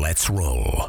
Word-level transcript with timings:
Let's 0.00 0.30
roll. 0.30 0.88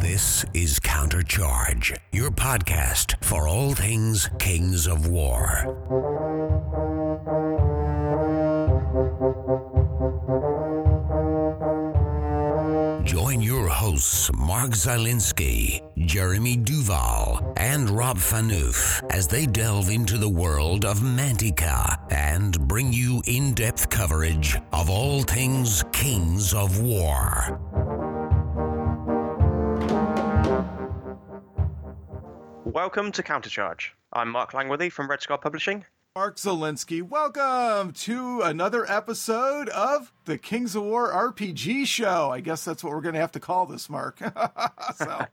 This 0.00 0.46
is 0.54 0.80
Countercharge, 0.80 1.94
your 2.10 2.30
podcast 2.30 3.22
for 3.22 3.46
all 3.46 3.74
things 3.74 4.30
Kings 4.38 4.86
of 4.86 5.06
War. 5.06 6.29
Mark 14.00 14.70
Zielinski, 14.70 15.82
Jeremy 16.06 16.56
Duval, 16.56 17.52
and 17.58 17.90
Rob 17.90 18.16
Fanouf 18.16 19.02
as 19.10 19.26
they 19.26 19.44
delve 19.44 19.90
into 19.90 20.16
the 20.16 20.28
world 20.28 20.86
of 20.86 21.00
Mantica 21.00 21.98
and 22.10 22.58
bring 22.66 22.94
you 22.94 23.22
in 23.26 23.52
depth 23.52 23.90
coverage 23.90 24.56
of 24.72 24.88
all 24.88 25.22
things 25.22 25.84
Kings 25.92 26.54
of 26.54 26.80
War. 26.80 27.60
Welcome 32.64 33.12
to 33.12 33.22
Countercharge. 33.22 33.90
I'm 34.14 34.30
Mark 34.30 34.54
Langworthy 34.54 34.88
from 34.88 35.10
Red 35.10 35.20
Scar 35.20 35.36
Publishing. 35.36 35.84
Mark 36.16 36.38
Zielinski, 36.38 37.02
welcome 37.02 37.92
to 37.92 38.40
another 38.40 38.84
episode 38.90 39.68
of 39.68 40.12
the 40.24 40.36
Kings 40.36 40.74
of 40.74 40.82
War 40.82 41.12
RPG 41.12 41.86
show. 41.86 42.30
I 42.32 42.40
guess 42.40 42.64
that's 42.64 42.82
what 42.82 42.92
we're 42.92 43.00
going 43.00 43.14
to 43.14 43.20
have 43.20 43.30
to 43.30 43.38
call 43.38 43.64
this, 43.64 43.88
Mark. 43.88 44.18
so, 44.96 45.04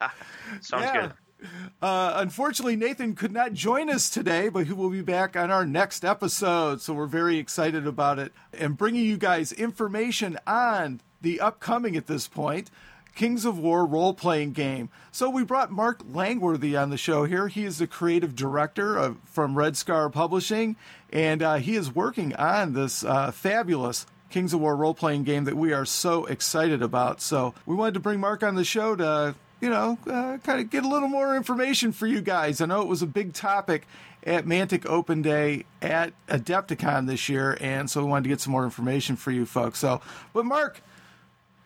Sounds 0.62 0.84
yeah. 0.84 1.02
good. 1.40 1.50
Uh, 1.81 2.13
unfortunately, 2.17 2.76
Nathan 2.76 3.16
could 3.16 3.31
not 3.31 3.53
join 3.53 3.90
us 3.90 4.08
today, 4.08 4.50
but 4.50 4.67
he 4.67 4.73
will 4.73 4.91
be 4.91 5.02
back 5.02 5.36
on 5.36 5.50
our 5.50 5.66
next 5.66 6.05
episode. 6.05 6.80
So 6.80 6.94
we're 6.94 7.08
very 7.08 7.39
excited 7.39 7.88
about 7.88 8.20
it 8.20 8.31
and 8.53 8.78
bringing 8.78 9.03
you 9.03 9.17
guys 9.17 9.52
information 9.52 10.38
on 10.45 11.02
the 11.22 11.41
upcoming 11.41 11.98
at 11.98 12.05
this 12.05 12.28
point 12.28 12.70
Kings 13.18 13.46
of 13.46 13.58
War 13.58 13.84
role 13.84 14.14
playing 14.14 14.52
game. 14.52 14.90
So 15.12 15.28
we 15.28 15.44
brought 15.44 15.72
Mark 15.72 16.02
Langworthy 16.14 16.78
on 16.78 16.92
the 16.92 16.98
show 16.98 17.26
here. 17.26 17.48
He 17.48 17.66
is 17.66 17.80
the 17.80 17.88
creative 17.88 18.36
director 18.36 18.96
of, 18.96 19.18
from 19.26 19.58
Red 19.58 19.76
Scar 19.76 20.08
Publishing, 20.12 20.76
and 21.12 21.42
uh, 21.42 21.56
he 21.56 21.76
is 21.76 21.94
working 21.94 22.36
on 22.36 22.74
this 22.74 23.04
uh, 23.04 23.32
fabulous 23.32 24.06
Kings 24.30 24.54
of 24.54 24.59
War 24.59 24.76
role 24.76 24.94
playing 24.94 25.24
game 25.24 25.46
that 25.46 25.58
we 25.58 25.74
are 25.74 25.84
so 25.84 26.26
excited 26.26 26.84
about. 26.84 27.20
So 27.20 27.56
we 27.66 27.76
wanted 27.76 27.96
to 27.96 28.00
bring 28.00 28.20
Mark 28.20 28.44
on 28.44 28.54
the 28.54 28.64
show 28.64 28.96
to 28.96 29.34
you 29.59 29.72
know, 29.72 29.98
uh, 30.06 30.38
kind 30.44 30.62
of 30.62 30.70
get 30.70 30.86
a 30.86 30.88
little 30.88 31.09
more 31.09 31.36
information 31.36 31.92
for 31.92 32.06
you 32.06 32.22
guys. 32.22 32.62
I 32.62 32.68
know 32.68 32.84
it 32.84 32.88
was 32.88 33.02
a 33.02 33.08
big 33.08 33.34
topic 33.34 33.88
at 34.24 34.46
Mantic 34.46 34.86
Open 34.86 35.24
Day 35.24 35.66
at 35.81 36.14
Adepticon 36.28 37.08
this 37.08 37.28
year, 37.28 37.58
and 37.59 37.90
so 37.90 38.04
we 38.04 38.09
wanted 38.12 38.26
to 38.26 38.30
get 38.30 38.42
some 38.42 38.52
more 38.52 38.66
information 38.66 39.16
for 39.16 39.31
you 39.31 39.48
folks. 39.48 39.80
So, 39.80 40.02
but 40.34 40.46
Mark, 40.46 40.84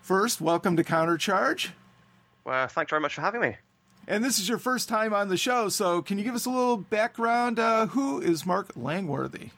first, 0.02 0.42
welcome 0.42 0.76
to 0.78 0.84
Countercharge. 0.84 1.70
Well, 2.44 2.68
thanks 2.68 2.90
very 2.90 3.02
much 3.02 3.16
for 3.16 3.22
having 3.22 3.42
me. 3.42 3.58
And 4.08 4.24
this 4.24 4.40
is 4.40 4.50
your 4.50 4.58
first 4.58 4.90
time 4.90 5.14
on 5.14 5.30
the 5.30 5.38
show, 5.38 5.70
so 5.70 6.02
can 6.02 6.18
you 6.18 6.24
give 6.24 6.36
us 6.36 6.46
a 6.46 6.50
little 6.50 6.78
background? 6.78 7.60
Uh, 7.60 7.86
who 7.86 8.20
is 8.20 8.46
Mark 8.46 8.72
Langworthy? 8.76 9.50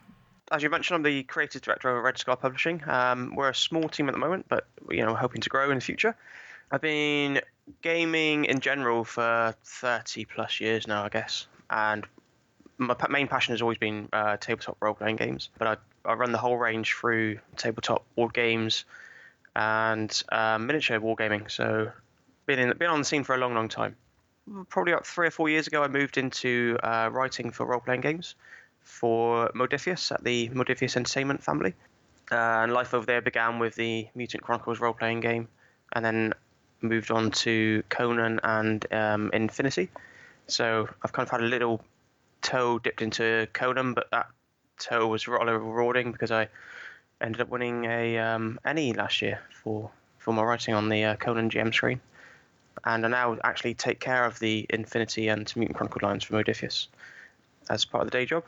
As 0.51 0.61
you 0.61 0.69
mentioned, 0.69 0.97
I'm 0.97 1.03
the 1.03 1.23
creative 1.23 1.61
director 1.61 1.95
of 1.95 2.03
Red 2.03 2.17
Scar 2.17 2.35
Publishing. 2.35 2.83
Um, 2.85 3.33
we're 3.35 3.49
a 3.49 3.55
small 3.55 3.87
team 3.87 4.09
at 4.09 4.11
the 4.11 4.19
moment, 4.19 4.45
but 4.49 4.67
you 4.91 5.03
know, 5.05 5.15
hoping 5.15 5.41
to 5.41 5.49
grow 5.49 5.71
in 5.71 5.75
the 5.75 5.81
future. 5.81 6.15
I've 6.69 6.81
been 6.81 7.41
gaming 7.81 8.45
in 8.45 8.59
general 8.59 9.05
for 9.05 9.55
30 9.63 10.25
plus 10.25 10.59
years 10.59 10.87
now, 10.87 11.05
I 11.05 11.09
guess, 11.09 11.47
and 11.69 12.05
my 12.77 12.95
main 13.09 13.27
passion 13.27 13.53
has 13.53 13.61
always 13.61 13.77
been 13.77 14.09
uh, 14.11 14.37
tabletop 14.37 14.77
role 14.81 14.93
playing 14.93 15.15
games. 15.15 15.49
But 15.57 15.67
I, 15.67 16.09
I 16.09 16.13
run 16.13 16.31
the 16.31 16.37
whole 16.37 16.57
range 16.57 16.93
through 16.93 17.39
tabletop 17.55 18.03
board 18.15 18.33
games 18.33 18.83
and 19.55 20.23
um, 20.31 20.67
miniature 20.67 20.99
wargaming. 20.99 21.49
So 21.49 21.91
been 22.45 22.59
in, 22.59 22.77
been 22.77 22.89
on 22.89 22.99
the 22.99 23.05
scene 23.05 23.23
for 23.23 23.35
a 23.35 23.37
long, 23.37 23.53
long 23.53 23.69
time. 23.69 23.95
Probably 24.69 24.91
about 24.91 25.07
three 25.07 25.27
or 25.27 25.31
four 25.31 25.49
years 25.49 25.67
ago, 25.67 25.83
I 25.83 25.87
moved 25.87 26.17
into 26.17 26.77
uh, 26.83 27.09
writing 27.11 27.51
for 27.51 27.65
role 27.65 27.79
playing 27.79 28.01
games 28.01 28.35
for 28.81 29.49
Modiphius 29.55 30.11
at 30.11 30.23
the 30.23 30.49
Modiphius 30.49 30.97
Entertainment 30.97 31.41
family. 31.41 31.73
Uh, 32.31 32.35
and 32.35 32.73
life 32.73 32.93
over 32.93 33.05
there 33.05 33.21
began 33.21 33.59
with 33.59 33.75
the 33.75 34.07
Mutant 34.15 34.43
Chronicles 34.43 34.79
role 34.79 34.93
playing 34.93 35.21
game, 35.21 35.47
and 35.93 36.03
then 36.03 36.33
moved 36.81 37.11
on 37.11 37.31
to 37.31 37.83
Conan 37.89 38.39
and 38.43 38.85
um, 38.93 39.29
Infinity. 39.33 39.89
So 40.47 40.89
I've 41.03 41.13
kind 41.13 41.25
of 41.25 41.31
had 41.31 41.41
a 41.41 41.45
little 41.45 41.81
toe 42.41 42.79
dipped 42.79 43.01
into 43.01 43.47
Conan, 43.53 43.93
but 43.93 44.09
that 44.11 44.27
toe 44.77 45.07
was 45.07 45.27
rather 45.27 45.57
rewarding 45.57 46.11
because 46.11 46.31
I 46.31 46.49
ended 47.23 47.41
up 47.41 47.49
winning 47.49 47.85
a 47.85 48.17
um, 48.19 48.59
last 48.65 49.21
year 49.21 49.39
for 49.63 49.89
for 50.17 50.33
my 50.33 50.43
writing 50.43 50.73
on 50.73 50.89
the 50.89 51.03
uh, 51.03 51.15
Conan 51.15 51.49
GM 51.49 51.73
screen, 51.73 51.99
and 52.85 53.05
I 53.05 53.09
now 53.09 53.37
actually 53.43 53.73
take 53.73 53.99
care 53.99 54.25
of 54.25 54.39
the 54.39 54.65
Infinity 54.69 55.27
and 55.27 55.51
Mutant 55.55 55.77
Chronicle 55.77 56.07
lines 56.07 56.23
for 56.23 56.41
Modiphius 56.41 56.87
as 57.69 57.85
part 57.85 58.03
of 58.05 58.11
the 58.11 58.17
day 58.17 58.25
job. 58.25 58.43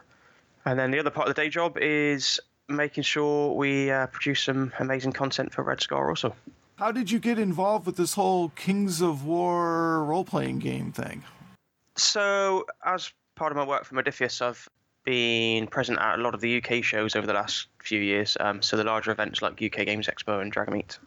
And 0.66 0.80
then 0.80 0.92
the 0.92 1.00
other 1.00 1.10
part 1.10 1.28
of 1.28 1.36
the 1.36 1.42
day 1.42 1.50
job 1.50 1.78
is 1.78 2.40
making 2.68 3.04
sure 3.04 3.54
we 3.54 3.92
uh, 3.92 4.08
produce 4.08 4.42
some 4.42 4.74
amazing 4.80 5.12
content 5.12 5.54
for 5.54 5.64
Red 5.64 5.82
Scar 5.82 6.10
also. 6.10 6.36
How 6.78 6.92
did 6.92 7.12
you 7.12 7.20
get 7.20 7.40
involved 7.40 7.86
with 7.86 7.96
this 7.96 8.14
whole 8.14 8.50
Kings 8.50 9.02
of 9.02 9.26
War 9.26 10.04
role 10.04 10.26
playing 10.26 10.60
game 10.60 10.92
thing? 10.92 11.24
So, 11.96 12.66
as 12.84 13.14
part 13.36 13.52
of 13.52 13.58
my 13.58 13.64
work 13.64 13.86
for 13.86 13.96
Modiphius, 13.96 14.42
I've 14.42 14.68
been 15.06 15.68
present 15.68 16.00
at 16.00 16.20
a 16.20 16.22
lot 16.22 16.34
of 16.34 16.42
the 16.42 16.58
UK 16.58 16.84
shows 16.84 17.16
over 17.16 17.26
the 17.26 17.34
last 17.34 17.68
few 17.82 18.02
years. 18.02 18.36
Um, 18.40 18.62
so, 18.62 18.76
the 18.76 18.84
larger 18.84 19.12
events 19.12 19.42
like 19.42 19.54
UK 19.54 19.86
Games 19.86 20.08
Expo 20.08 20.42
and 20.42 20.52
Dragon 20.52 20.74
Meet. 20.74 21.00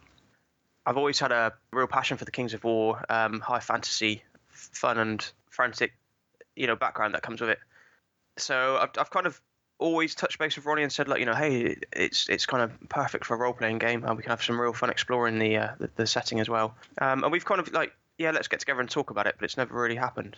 I've 0.86 0.96
always 0.96 1.18
had 1.18 1.32
a 1.32 1.52
real 1.72 1.86
passion 1.86 2.16
for 2.16 2.24
the 2.24 2.30
Kings 2.30 2.54
of 2.54 2.64
War, 2.64 3.04
um, 3.10 3.40
high 3.40 3.60
fantasy, 3.60 4.22
fun 4.48 4.98
and 4.98 5.30
frantic, 5.50 5.92
you 6.56 6.66
know, 6.66 6.76
background 6.76 7.14
that 7.14 7.22
comes 7.22 7.40
with 7.40 7.50
it. 7.50 7.58
So, 8.38 8.78
I've, 8.80 8.90
I've 8.98 9.10
kind 9.10 9.26
of 9.26 9.40
always 9.78 10.14
touched 10.14 10.38
base 10.38 10.56
with 10.56 10.66
Ronnie 10.66 10.82
and 10.82 10.92
said, 10.92 11.08
like, 11.08 11.20
you 11.20 11.26
know, 11.26 11.34
hey, 11.34 11.76
it's 11.92 12.28
it's 12.28 12.46
kind 12.46 12.62
of 12.62 12.88
perfect 12.88 13.24
for 13.24 13.34
a 13.34 13.38
role 13.38 13.52
playing 13.52 13.78
game, 13.78 14.04
and 14.04 14.16
we 14.16 14.22
can 14.22 14.30
have 14.30 14.42
some 14.42 14.60
real 14.60 14.72
fun 14.72 14.90
exploring 14.90 15.38
the 15.38 15.56
uh, 15.56 15.68
the, 15.78 15.90
the 15.96 16.06
setting 16.06 16.40
as 16.40 16.48
well. 16.48 16.74
Um, 17.00 17.24
and 17.24 17.32
we've 17.32 17.44
kind 17.44 17.60
of 17.60 17.72
like, 17.72 17.92
yeah, 18.16 18.30
let's 18.30 18.48
get 18.48 18.60
together 18.60 18.80
and 18.80 18.88
talk 18.88 19.10
about 19.10 19.26
it, 19.26 19.34
but 19.38 19.44
it's 19.44 19.56
never 19.56 19.74
really 19.80 19.96
happened 19.96 20.36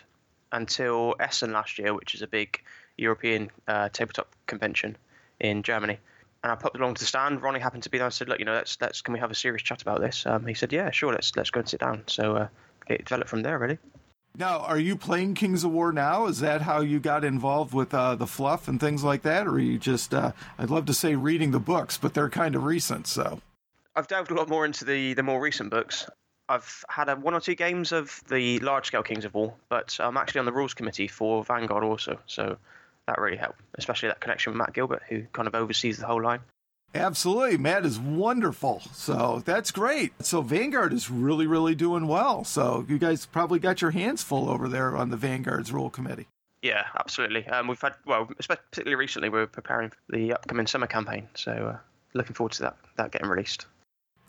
until 0.52 1.14
Essen 1.20 1.52
last 1.52 1.78
year, 1.78 1.94
which 1.94 2.14
is 2.14 2.22
a 2.22 2.26
big 2.26 2.60
European 3.00 3.50
uh, 3.66 3.88
tabletop 3.88 4.28
convention 4.46 4.96
in 5.40 5.62
Germany. 5.62 5.98
And 6.42 6.52
I 6.52 6.54
popped 6.54 6.76
along 6.76 6.94
to 6.94 7.00
the 7.00 7.06
stand. 7.06 7.42
Ronnie 7.42 7.60
happened 7.60 7.82
to 7.82 7.90
be 7.90 7.98
there. 7.98 8.06
I 8.06 8.10
said, 8.10 8.28
"Look, 8.28 8.38
you 8.38 8.44
know, 8.44 8.54
let's 8.54 8.80
let's 8.80 9.02
can 9.02 9.12
we 9.12 9.20
have 9.20 9.30
a 9.30 9.34
serious 9.34 9.62
chat 9.62 9.82
about 9.82 10.00
this?" 10.00 10.24
Um, 10.24 10.46
he 10.46 10.54
said, 10.54 10.72
"Yeah, 10.72 10.90
sure. 10.90 11.12
Let's 11.12 11.36
let's 11.36 11.50
go 11.50 11.60
and 11.60 11.68
sit 11.68 11.80
down." 11.80 12.04
So 12.06 12.36
uh, 12.36 12.48
it 12.86 13.04
developed 13.04 13.28
from 13.28 13.42
there, 13.42 13.58
really. 13.58 13.78
Now, 14.38 14.60
are 14.60 14.78
you 14.78 14.96
playing 14.96 15.34
Kings 15.34 15.64
of 15.64 15.72
War 15.72 15.92
now? 15.92 16.26
Is 16.26 16.40
that 16.40 16.62
how 16.62 16.80
you 16.80 17.00
got 17.00 17.24
involved 17.24 17.74
with 17.74 17.92
uh, 17.92 18.14
the 18.14 18.28
fluff 18.28 18.68
and 18.68 18.78
things 18.78 19.02
like 19.02 19.22
that, 19.22 19.46
or 19.46 19.52
are 19.52 19.58
you 19.58 19.78
just? 19.78 20.14
Uh, 20.14 20.32
I'd 20.58 20.70
love 20.70 20.86
to 20.86 20.94
say 20.94 21.14
reading 21.14 21.50
the 21.50 21.60
books, 21.60 21.98
but 21.98 22.14
they're 22.14 22.30
kind 22.30 22.54
of 22.54 22.64
recent. 22.64 23.06
So, 23.06 23.40
I've 23.96 24.08
delved 24.08 24.30
a 24.30 24.34
lot 24.34 24.48
more 24.48 24.64
into 24.64 24.84
the 24.84 25.14
the 25.14 25.22
more 25.22 25.40
recent 25.40 25.70
books. 25.70 26.08
I've 26.48 26.84
had 26.88 27.08
a, 27.08 27.14
one 27.14 27.34
or 27.34 27.40
two 27.40 27.54
games 27.54 27.92
of 27.92 28.22
the 28.28 28.58
large 28.60 28.86
scale 28.86 29.04
Kings 29.04 29.24
of 29.24 29.34
War, 29.34 29.54
but 29.68 29.96
I'm 30.00 30.16
actually 30.16 30.40
on 30.40 30.46
the 30.46 30.52
rules 30.52 30.74
committee 30.74 31.06
for 31.06 31.44
Vanguard 31.44 31.84
also, 31.84 32.18
so 32.26 32.56
that 33.10 33.20
really 33.20 33.36
helped, 33.36 33.60
especially 33.74 34.08
that 34.08 34.20
connection 34.20 34.52
with 34.52 34.58
Matt 34.58 34.72
Gilbert, 34.72 35.02
who 35.08 35.24
kind 35.32 35.48
of 35.48 35.54
oversees 35.54 35.98
the 35.98 36.06
whole 36.06 36.22
line. 36.22 36.40
absolutely, 36.94 37.58
Matt 37.58 37.84
is 37.84 37.98
wonderful. 37.98 38.82
So 38.92 39.42
that's 39.44 39.70
great. 39.70 40.12
So 40.24 40.42
Vanguard 40.42 40.92
is 40.92 41.10
really, 41.10 41.46
really 41.46 41.74
doing 41.74 42.06
well. 42.06 42.44
So 42.44 42.84
you 42.88 42.98
guys 42.98 43.26
probably 43.26 43.58
got 43.58 43.82
your 43.82 43.90
hands 43.90 44.22
full 44.22 44.48
over 44.48 44.68
there 44.68 44.96
on 44.96 45.10
the 45.10 45.16
Vanguard's 45.16 45.72
rule 45.72 45.90
committee. 45.90 46.28
Yeah, 46.62 46.84
absolutely. 46.98 47.46
Um, 47.48 47.68
we've 47.68 47.80
had 47.80 47.94
well, 48.04 48.26
particularly 48.26 48.96
recently, 48.96 49.28
we're 49.28 49.46
preparing 49.46 49.90
for 49.90 49.96
the 50.10 50.34
upcoming 50.34 50.66
summer 50.66 50.86
campaign, 50.86 51.28
so 51.34 51.52
uh, 51.52 51.78
looking 52.12 52.34
forward 52.34 52.52
to 52.52 52.62
that 52.62 52.76
that 52.96 53.12
getting 53.12 53.28
released. 53.28 53.66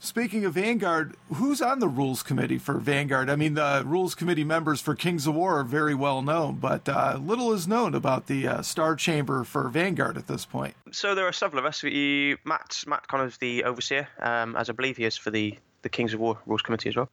Speaking 0.04 0.46
of 0.46 0.54
Vanguard, 0.54 1.16
who's 1.36 1.62
on 1.62 1.78
the 1.78 1.88
rules 1.88 2.24
committee 2.24 2.58
for 2.58 2.80
Vanguard? 2.80 3.30
I 3.30 3.36
mean, 3.36 3.54
the 3.54 3.84
rules 3.86 4.16
committee 4.16 4.44
members 4.44 4.82
for 4.82 4.96
Kings 4.96 5.28
of 5.28 5.36
War 5.36 5.60
are 5.60 5.64
very 5.64 5.94
well 5.94 6.24
known, 6.24 6.56
but 6.56 6.90
uh, 6.90 7.20
little 7.24 7.54
is 7.54 7.68
known 7.68 7.94
about 7.94 8.26
the 8.26 8.48
uh, 8.48 8.62
Star 8.64 8.96
Chamber 8.96 9.44
for 9.44 9.70
Vanguard 9.70 10.18
at 10.18 10.26
this 10.26 10.44
point. 10.44 10.74
So 10.92 11.14
there 11.14 11.28
are 11.28 11.32
several 11.32 11.60
of 11.60 11.66
us. 11.66 11.84
We, 11.84 12.36
Matt, 12.46 12.84
Matt 12.88 13.06
of 13.14 13.38
the 13.38 13.64
overseer, 13.64 14.08
um, 14.20 14.56
as 14.56 14.72
I 14.72 14.74
believe 14.74 14.98
he 14.98 15.06
is 15.06 15.18
for 15.18 15.30
the 15.30 15.56
the 15.84 15.90
Kings 15.90 16.16
of 16.16 16.20
War 16.20 16.40
rules 16.48 16.64
committee 16.64 16.90
as 16.90 16.96
well. 16.96 17.10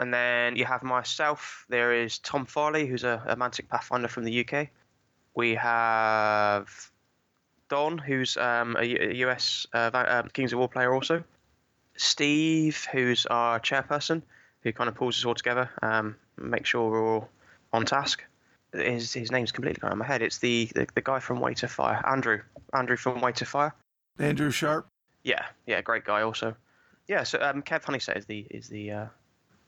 And 0.00 0.12
then 0.12 0.56
you 0.56 0.64
have 0.64 0.82
myself. 0.82 1.66
There 1.68 1.92
is 1.92 2.18
Tom 2.18 2.46
Farley, 2.46 2.86
who's 2.86 3.04
a, 3.04 3.22
a 3.26 3.36
Mantic 3.36 3.68
Pathfinder 3.68 4.08
from 4.08 4.24
the 4.24 4.40
UK. 4.46 4.68
We 5.34 5.54
have 5.56 6.90
Don, 7.68 7.98
who's 7.98 8.38
um, 8.38 8.78
US 8.80 9.66
uh, 9.74 9.90
uh, 9.92 10.22
Kings 10.32 10.54
of 10.54 10.60
War 10.60 10.68
player 10.70 10.94
also. 10.94 11.22
Steve, 11.96 12.86
who's 12.92 13.26
our 13.26 13.60
chairperson, 13.60 14.22
who 14.62 14.72
kind 14.72 14.88
of 14.88 14.94
pulls 14.94 15.18
us 15.18 15.24
all 15.24 15.34
together, 15.34 15.70
um, 15.82 16.16
make 16.38 16.66
sure 16.66 16.90
we're 16.90 17.14
all 17.14 17.28
on 17.72 17.84
task. 17.84 18.24
His, 18.72 19.12
his 19.12 19.30
name's 19.30 19.52
completely 19.52 19.80
gone 19.80 19.90
out 19.90 19.92
of 19.92 19.98
my 19.98 20.06
head. 20.06 20.22
It's 20.22 20.38
the, 20.38 20.70
the, 20.74 20.86
the 20.94 21.02
guy 21.02 21.18
from 21.18 21.40
Way 21.40 21.54
to 21.54 21.68
Fire, 21.68 22.02
Andrew. 22.06 22.40
Andrew 22.72 22.96
from 22.96 23.20
Way 23.20 23.32
to 23.32 23.44
Fire. 23.44 23.74
Andrew 24.18 24.50
Sharp. 24.50 24.86
Yeah, 25.24 25.44
yeah, 25.66 25.80
great 25.82 26.04
guy 26.04 26.22
also. 26.22 26.56
Yeah, 27.08 27.24
so 27.24 27.38
um, 27.40 27.62
Kev 27.62 27.82
Honeysett 27.82 28.16
is 28.16 28.26
the 28.26 28.46
is 28.50 28.68
the 28.68 28.90
uh, 28.90 29.06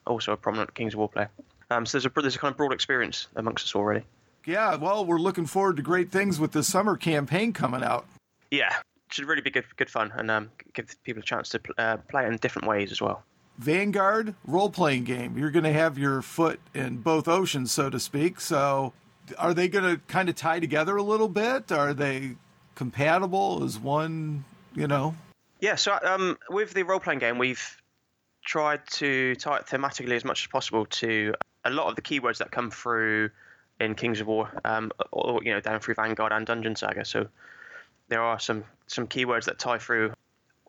also 0.06 0.32
a 0.32 0.36
prominent 0.36 0.74
Kings 0.74 0.94
of 0.94 0.98
War 0.98 1.08
player. 1.08 1.30
Um, 1.70 1.86
so 1.86 1.98
there's 1.98 2.06
a 2.06 2.20
there's 2.20 2.36
a 2.36 2.38
kind 2.38 2.52
of 2.52 2.56
broad 2.56 2.72
experience 2.72 3.26
amongst 3.36 3.66
us 3.66 3.74
already. 3.74 4.04
Yeah, 4.46 4.76
well, 4.76 5.04
we're 5.04 5.18
looking 5.18 5.46
forward 5.46 5.76
to 5.76 5.82
great 5.82 6.10
things 6.10 6.38
with 6.38 6.52
the 6.52 6.62
summer 6.62 6.96
campaign 6.96 7.52
coming 7.52 7.82
out. 7.82 8.06
Yeah, 8.50 8.74
should 9.14 9.26
really 9.26 9.42
be 9.42 9.50
good 9.50 9.64
good 9.76 9.90
fun 9.90 10.12
and 10.16 10.30
um, 10.30 10.50
give 10.72 10.94
people 11.04 11.20
a 11.20 11.24
chance 11.24 11.48
to 11.50 11.60
uh, 11.78 11.96
play 12.08 12.24
it 12.24 12.28
in 12.28 12.36
different 12.38 12.68
ways 12.68 12.92
as 12.92 13.00
well. 13.00 13.22
Vanguard 13.58 14.34
role 14.46 14.70
playing 14.70 15.04
game. 15.04 15.38
You're 15.38 15.52
going 15.52 15.64
to 15.64 15.72
have 15.72 15.96
your 15.96 16.22
foot 16.22 16.58
in 16.74 16.98
both 16.98 17.28
oceans, 17.28 17.70
so 17.70 17.88
to 17.88 18.00
speak. 18.00 18.40
So, 18.40 18.92
are 19.38 19.54
they 19.54 19.68
going 19.68 19.84
to 19.84 20.00
kind 20.08 20.28
of 20.28 20.34
tie 20.34 20.58
together 20.58 20.96
a 20.96 21.02
little 21.02 21.28
bit? 21.28 21.70
Are 21.70 21.94
they 21.94 22.36
compatible? 22.74 23.62
Is 23.62 23.78
one, 23.78 24.44
you 24.74 24.88
know? 24.88 25.14
Yeah. 25.60 25.76
So, 25.76 25.96
um, 26.02 26.36
with 26.50 26.74
the 26.74 26.82
role 26.82 26.98
playing 26.98 27.20
game, 27.20 27.38
we've 27.38 27.80
tried 28.44 28.80
to 28.90 29.36
tie 29.36 29.58
it 29.58 29.66
thematically 29.66 30.16
as 30.16 30.24
much 30.24 30.42
as 30.42 30.48
possible 30.48 30.86
to 30.86 31.34
a 31.64 31.70
lot 31.70 31.88
of 31.88 31.96
the 31.96 32.02
keywords 32.02 32.38
that 32.38 32.50
come 32.50 32.72
through 32.72 33.30
in 33.80 33.94
Kings 33.94 34.20
of 34.20 34.26
War, 34.26 34.50
um, 34.64 34.90
or 35.12 35.40
you 35.44 35.52
know, 35.52 35.60
down 35.60 35.78
through 35.78 35.94
Vanguard 35.94 36.32
and 36.32 36.44
Dungeon 36.44 36.74
Saga. 36.74 37.04
So, 37.04 37.28
there 38.14 38.22
are 38.22 38.38
some 38.38 38.62
some 38.86 39.08
keywords 39.08 39.46
that 39.46 39.58
tie 39.58 39.78
through 39.78 40.12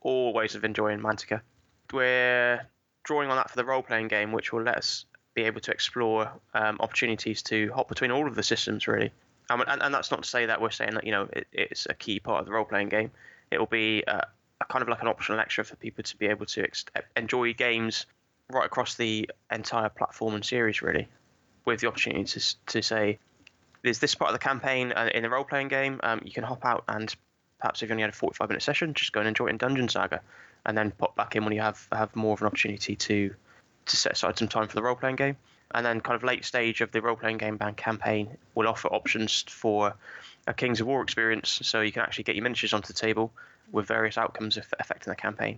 all 0.02 0.34
ways 0.34 0.56
of 0.56 0.66
enjoying 0.66 1.00
Mantica. 1.00 1.42
We're 1.94 2.66
drawing 3.04 3.30
on 3.30 3.36
that 3.36 3.52
for 3.52 3.56
the 3.56 3.64
role 3.64 3.84
playing 3.84 4.08
game, 4.08 4.32
which 4.32 4.52
will 4.52 4.64
let 4.64 4.78
us 4.78 5.06
be 5.36 5.44
able 5.44 5.62
to 5.62 5.72
explore 5.72 6.32
um, 6.56 6.78
opportunities 6.80 7.44
to 7.44 7.72
hop 7.76 7.88
between 7.88 8.10
all 8.10 8.26
of 8.28 8.34
the 8.34 8.42
systems, 8.42 8.88
really. 8.88 9.12
Um, 9.52 9.62
and, 9.68 9.84
and, 9.84 9.94
that's 9.94 10.10
not 10.10 10.24
to 10.24 10.30
say 10.30 10.48
that 10.48 10.60
we're 10.60 10.72
saying 10.72 10.96
that 10.96 11.04
you 11.04 11.12
know 11.12 11.30
it, 11.34 11.46
it's 11.54 11.86
a 11.88 11.94
key 11.94 12.20
part 12.20 12.40
of 12.40 12.48
the 12.48 12.52
role 12.52 12.66
playing 12.66 12.90
game. 12.90 13.12
It 13.52 13.60
will 13.60 13.68
be 13.68 14.04
a, 14.08 14.26
a, 14.60 14.66
kind 14.66 14.82
of 14.82 14.90
like 14.90 15.04
an 15.04 15.08
optional 15.08 15.40
extra 15.40 15.64
for 15.64 15.76
people 15.76 16.04
to 16.04 16.18
be 16.18 16.26
able 16.26 16.48
to 16.48 16.64
ex- 16.64 16.86
enjoy 17.16 17.54
games 17.54 18.08
right 18.52 18.66
across 18.66 18.96
the 18.96 19.30
entire 19.52 19.90
platform 19.90 20.34
and 20.34 20.44
series, 20.44 20.82
really, 20.82 21.08
with 21.66 21.82
the 21.82 21.88
opportunity 21.88 22.24
to, 22.24 22.56
to 22.66 22.82
say, 22.82 23.20
there's 23.84 24.00
this 24.00 24.16
part 24.16 24.34
of 24.34 24.34
the 24.34 24.44
campaign 24.44 24.94
uh, 24.94 25.10
in 25.14 25.22
the 25.22 25.30
role 25.30 25.44
playing 25.44 25.68
game. 25.68 26.00
Um, 26.02 26.22
you 26.26 26.32
can 26.32 26.44
hop 26.44 26.66
out 26.66 26.86
and 26.88 27.16
perhaps 27.66 27.82
if 27.82 27.90
you 27.90 27.94
only 27.94 28.04
had 28.04 28.12
a 28.12 28.14
45 28.14 28.50
minute 28.50 28.62
session, 28.62 28.94
just 28.94 29.12
go 29.12 29.22
and 29.22 29.28
enjoy 29.28 29.48
it 29.48 29.50
in 29.50 29.58
Dungeon 29.58 29.90
Saga 29.90 30.22
and 30.68 30.78
then 30.78 30.92
pop 30.92 31.16
back 31.16 31.36
in 31.36 31.44
when 31.44 31.52
you 31.52 31.62
have 31.62 31.88
have 31.92 32.16
more 32.16 32.34
of 32.34 32.42
an 32.42 32.48
opportunity 32.48 32.96
to 32.96 33.34
to 33.88 33.96
set 33.96 34.12
aside 34.12 34.38
some 34.38 34.48
time 34.48 34.68
for 34.68 34.76
the 34.76 34.84
role 34.84 34.96
playing 34.96 35.16
game. 35.16 35.36
And 35.74 35.84
then, 35.84 36.00
kind 36.00 36.16
of 36.16 36.24
late 36.24 36.46
stage 36.46 36.82
of 36.82 36.92
the 36.92 37.02
role 37.02 37.16
playing 37.16 37.40
game 37.40 37.58
band 37.58 37.76
campaign, 37.76 38.38
will 38.54 38.68
offer 38.68 38.88
options 38.90 39.46
for 39.50 39.96
a 40.46 40.54
Kings 40.54 40.80
of 40.80 40.86
War 40.86 41.02
experience, 41.02 41.60
so 41.64 41.82
you 41.82 41.92
can 41.92 42.04
actually 42.04 42.26
get 42.26 42.36
your 42.36 42.44
miniatures 42.44 42.72
onto 42.72 42.86
the 42.86 42.94
table 42.94 43.32
with 43.72 43.88
various 43.88 44.16
outcomes 44.16 44.58
affecting 44.58 45.10
the 45.10 45.16
campaign. 45.16 45.58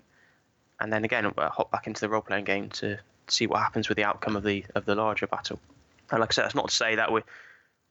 And 0.79 0.93
then 0.93 1.03
again, 1.03 1.25
uh, 1.25 1.49
hop 1.49 1.71
back 1.71 1.87
into 1.87 1.99
the 1.99 2.07
role 2.07 2.21
playing 2.21 2.45
game 2.45 2.69
to 2.69 2.97
see 3.27 3.47
what 3.47 3.59
happens 3.59 3.89
with 3.89 3.97
the 3.97 4.05
outcome 4.05 4.37
of 4.37 4.43
the 4.43 4.63
of 4.75 4.85
the 4.85 4.95
larger 4.95 5.27
battle. 5.27 5.59
And 6.09 6.21
like 6.21 6.31
I 6.31 6.33
said, 6.33 6.45
that's 6.45 6.55
not 6.55 6.69
to 6.69 6.75
say 6.75 6.95
that 6.95 7.11
we're 7.11 7.23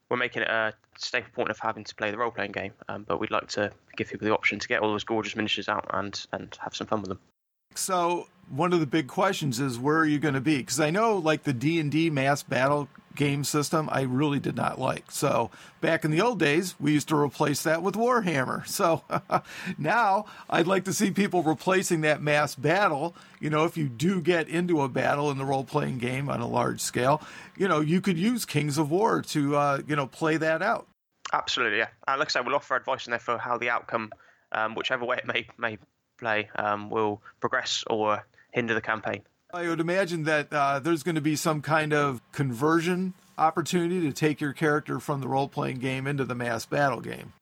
we're 0.08 0.16
making 0.16 0.42
it 0.42 0.48
a 0.48 0.74
staple 0.98 1.30
point 1.32 1.50
of 1.50 1.58
having 1.58 1.84
to 1.84 1.94
play 1.94 2.10
the 2.10 2.18
role 2.18 2.30
playing 2.30 2.52
game, 2.52 2.72
um, 2.88 3.04
but 3.06 3.18
we'd 3.18 3.30
like 3.30 3.48
to 3.48 3.72
give 3.96 4.08
people 4.08 4.26
the 4.26 4.34
option 4.34 4.58
to 4.58 4.68
get 4.68 4.80
all 4.80 4.90
those 4.90 5.04
gorgeous 5.04 5.36
miniatures 5.36 5.68
out 5.68 5.86
and 5.92 6.26
and 6.32 6.56
have 6.60 6.74
some 6.74 6.86
fun 6.86 7.00
with 7.00 7.08
them. 7.08 7.20
So 7.74 8.28
one 8.48 8.72
of 8.72 8.80
the 8.80 8.86
big 8.86 9.08
questions 9.08 9.60
is 9.60 9.78
where 9.78 9.98
are 9.98 10.06
you 10.06 10.18
going 10.18 10.34
to 10.34 10.40
be? 10.40 10.58
Because 10.58 10.80
I 10.80 10.90
know 10.90 11.16
like 11.16 11.42
the 11.42 11.52
D 11.52 11.80
and 11.80 11.90
D 11.90 12.10
mass 12.10 12.42
battle 12.42 12.88
game 13.14 13.44
system, 13.44 13.88
I 13.90 14.02
really 14.02 14.38
did 14.38 14.54
not 14.54 14.78
like. 14.78 15.10
So 15.10 15.50
back 15.80 16.04
in 16.04 16.10
the 16.10 16.20
old 16.20 16.38
days, 16.38 16.74
we 16.78 16.92
used 16.92 17.08
to 17.08 17.16
replace 17.16 17.62
that 17.62 17.82
with 17.82 17.94
Warhammer. 17.94 18.66
So 18.76 19.02
now 19.78 20.26
I'd 20.50 20.66
like 20.66 20.84
to 20.84 20.92
see 20.92 21.10
people 21.10 21.42
replacing 21.42 22.02
that 22.02 22.20
mass 22.20 22.54
battle. 22.54 23.16
You 23.40 23.48
know, 23.48 23.64
if 23.64 23.78
you 23.78 23.88
do 23.88 24.20
get 24.20 24.48
into 24.48 24.82
a 24.82 24.88
battle 24.88 25.30
in 25.30 25.38
the 25.38 25.46
role 25.46 25.64
playing 25.64 25.96
game 25.96 26.28
on 26.28 26.40
a 26.40 26.46
large 26.46 26.80
scale, 26.82 27.22
you 27.56 27.66
know, 27.66 27.80
you 27.80 28.02
could 28.02 28.18
use 28.18 28.44
Kings 28.44 28.76
of 28.76 28.90
War 28.90 29.22
to 29.22 29.56
uh, 29.56 29.82
you 29.86 29.96
know 29.96 30.06
play 30.06 30.36
that 30.36 30.60
out. 30.60 30.86
Absolutely, 31.32 31.78
yeah. 31.78 31.88
And 32.06 32.18
like 32.18 32.28
I 32.28 32.32
said, 32.32 32.46
we'll 32.46 32.54
offer 32.54 32.76
advice 32.76 33.06
in 33.06 33.12
there 33.12 33.18
for 33.18 33.38
how 33.38 33.56
the 33.56 33.70
outcome, 33.70 34.12
um, 34.52 34.74
whichever 34.74 35.06
way 35.06 35.16
it 35.16 35.26
may 35.26 35.48
may 35.56 35.78
play, 36.18 36.48
um, 36.56 36.90
will 36.90 37.20
progress 37.40 37.84
or 37.88 38.26
hinder 38.52 38.74
the 38.74 38.80
campaign. 38.80 39.22
I 39.52 39.68
would 39.68 39.80
imagine 39.80 40.24
that 40.24 40.52
uh, 40.52 40.80
there's 40.80 41.02
going 41.02 41.14
to 41.14 41.20
be 41.20 41.36
some 41.36 41.62
kind 41.62 41.92
of 41.92 42.20
conversion 42.32 43.14
opportunity 43.38 44.00
to 44.00 44.12
take 44.12 44.40
your 44.40 44.52
character 44.52 44.98
from 44.98 45.20
the 45.20 45.28
role 45.28 45.48
playing 45.48 45.78
game 45.78 46.06
into 46.06 46.24
the 46.24 46.34
mass 46.34 46.66
battle 46.66 47.00
game. 47.00 47.32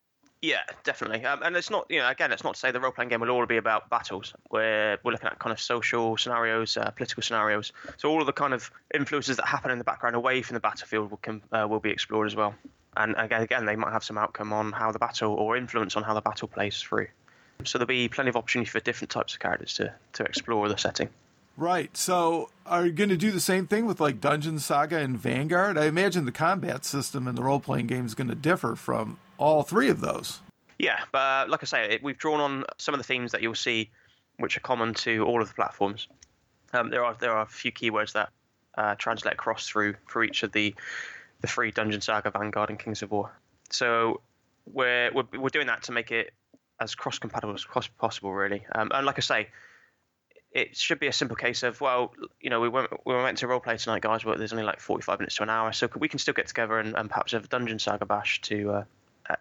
Yeah, 0.42 0.60
definitely. 0.82 1.24
Um, 1.24 1.42
and 1.42 1.56
it's 1.56 1.70
not, 1.70 1.86
you 1.88 2.00
know, 2.00 2.08
again, 2.10 2.30
it's 2.30 2.44
not 2.44 2.54
to 2.54 2.60
say 2.60 2.70
the 2.70 2.78
role 2.78 2.92
playing 2.92 3.08
game 3.08 3.20
will 3.20 3.30
all 3.30 3.46
be 3.46 3.56
about 3.56 3.88
battles. 3.88 4.34
We're, 4.50 4.98
we're 5.02 5.12
looking 5.12 5.28
at 5.28 5.38
kind 5.38 5.54
of 5.54 5.60
social 5.60 6.18
scenarios, 6.18 6.76
uh, 6.76 6.90
political 6.90 7.22
scenarios. 7.22 7.72
So 7.96 8.10
all 8.10 8.20
of 8.20 8.26
the 8.26 8.32
kind 8.34 8.52
of 8.52 8.70
influences 8.92 9.38
that 9.38 9.46
happen 9.46 9.70
in 9.70 9.78
the 9.78 9.84
background 9.84 10.16
away 10.16 10.42
from 10.42 10.54
the 10.54 10.60
battlefield 10.60 11.10
will, 11.10 11.16
can, 11.16 11.42
uh, 11.50 11.66
will 11.66 11.80
be 11.80 11.88
explored 11.88 12.26
as 12.26 12.36
well. 12.36 12.54
And 12.94 13.14
again, 13.16 13.40
again, 13.40 13.64
they 13.64 13.74
might 13.74 13.92
have 13.92 14.04
some 14.04 14.18
outcome 14.18 14.52
on 14.52 14.72
how 14.72 14.92
the 14.92 14.98
battle 14.98 15.32
or 15.32 15.56
influence 15.56 15.96
on 15.96 16.02
how 16.02 16.12
the 16.12 16.20
battle 16.20 16.46
plays 16.46 16.78
through. 16.78 17.06
So 17.62 17.78
there'll 17.78 17.86
be 17.86 18.08
plenty 18.08 18.30
of 18.30 18.36
opportunity 18.36 18.70
for 18.70 18.80
different 18.80 19.10
types 19.10 19.34
of 19.34 19.40
characters 19.40 19.74
to, 19.74 19.94
to 20.14 20.24
explore 20.24 20.68
the 20.68 20.76
setting. 20.76 21.08
Right. 21.56 21.96
So, 21.96 22.50
are 22.66 22.86
you 22.86 22.92
going 22.92 23.10
to 23.10 23.16
do 23.16 23.30
the 23.30 23.40
same 23.40 23.66
thing 23.66 23.86
with 23.86 24.00
like 24.00 24.20
Dungeon 24.20 24.58
Saga 24.58 24.98
and 24.98 25.16
Vanguard? 25.16 25.78
I 25.78 25.86
imagine 25.86 26.24
the 26.24 26.32
combat 26.32 26.84
system 26.84 27.28
in 27.28 27.36
the 27.36 27.42
role 27.42 27.60
playing 27.60 27.86
game 27.86 28.06
is 28.06 28.14
going 28.14 28.28
to 28.28 28.34
differ 28.34 28.74
from 28.74 29.18
all 29.38 29.62
three 29.62 29.88
of 29.88 30.00
those. 30.00 30.40
Yeah, 30.78 30.98
but 31.12 31.18
uh, 31.18 31.46
like 31.48 31.62
I 31.62 31.66
say, 31.66 31.98
we've 32.02 32.18
drawn 32.18 32.40
on 32.40 32.64
some 32.78 32.94
of 32.94 32.98
the 32.98 33.04
themes 33.04 33.32
that 33.32 33.42
you'll 33.42 33.54
see, 33.54 33.90
which 34.38 34.56
are 34.56 34.60
common 34.60 34.94
to 34.94 35.24
all 35.24 35.40
of 35.40 35.48
the 35.48 35.54
platforms. 35.54 36.08
Um, 36.72 36.90
there 36.90 37.04
are 37.04 37.14
there 37.20 37.32
are 37.32 37.42
a 37.42 37.46
few 37.46 37.70
keywords 37.70 38.12
that 38.14 38.30
uh, 38.76 38.96
translate 38.96 39.34
across 39.34 39.68
through 39.68 39.94
for 40.06 40.24
each 40.24 40.42
of 40.42 40.50
the 40.50 40.74
the 41.40 41.46
three 41.46 41.70
Dungeon 41.70 42.00
Saga, 42.00 42.30
Vanguard, 42.30 42.70
and 42.70 42.78
Kings 42.78 43.02
of 43.02 43.12
War. 43.12 43.30
So 43.70 44.20
we're 44.66 45.12
we're, 45.14 45.38
we're 45.38 45.50
doing 45.50 45.68
that 45.68 45.84
to 45.84 45.92
make 45.92 46.10
it 46.10 46.32
as 46.80 46.94
cross 46.94 47.18
compatible 47.18 47.54
as 47.54 47.64
possible, 47.98 48.32
really. 48.32 48.64
Um, 48.74 48.90
and 48.94 49.06
like 49.06 49.18
I 49.18 49.20
say, 49.20 49.48
it 50.54 50.76
should 50.76 51.00
be 51.00 51.08
a 51.08 51.12
simple 51.12 51.36
case 51.36 51.64
of 51.64 51.80
well, 51.80 52.14
you 52.40 52.48
know, 52.48 52.60
we 52.60 52.68
went 52.68 52.88
we 53.04 53.14
went 53.14 53.38
to 53.38 53.46
roleplay 53.46 53.82
tonight, 53.82 54.02
guys, 54.02 54.22
but 54.22 54.38
there's 54.38 54.52
only 54.52 54.64
like 54.64 54.80
45 54.80 55.18
minutes 55.18 55.36
to 55.36 55.42
an 55.42 55.50
hour, 55.50 55.72
so 55.72 55.88
we 55.96 56.08
can 56.08 56.18
still 56.18 56.34
get 56.34 56.46
together 56.46 56.78
and, 56.78 56.96
and 56.96 57.10
perhaps 57.10 57.32
have 57.32 57.44
a 57.44 57.48
dungeon 57.48 57.78
saga 57.78 58.06
bash 58.06 58.40
to 58.42 58.70
uh, 58.70 58.84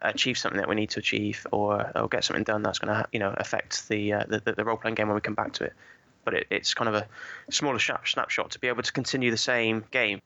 achieve 0.01 0.37
something 0.37 0.59
that 0.59 0.67
we 0.67 0.75
need 0.75 0.89
to 0.91 0.99
achieve, 0.99 1.45
or 1.51 1.91
or 1.95 2.07
get 2.07 2.23
something 2.23 2.43
done 2.43 2.63
that's 2.63 2.79
going 2.79 2.93
to 2.93 3.07
you 3.11 3.19
know 3.19 3.33
affect 3.37 3.87
the, 3.89 4.13
uh, 4.13 4.23
the 4.27 4.53
the 4.57 4.65
role 4.65 4.77
playing 4.77 4.95
game 4.95 5.07
when 5.07 5.15
we 5.15 5.21
come 5.21 5.35
back 5.35 5.53
to 5.53 5.65
it. 5.65 5.73
But 6.25 6.33
it, 6.33 6.47
it's 6.49 6.73
kind 6.73 6.89
of 6.89 6.95
a 6.95 7.07
smaller 7.51 7.79
snapshot 7.79 8.51
to 8.51 8.59
be 8.59 8.67
able 8.67 8.81
to 8.81 8.91
continue 8.91 9.29
the 9.29 9.37
same 9.37 9.83
game 9.91 10.19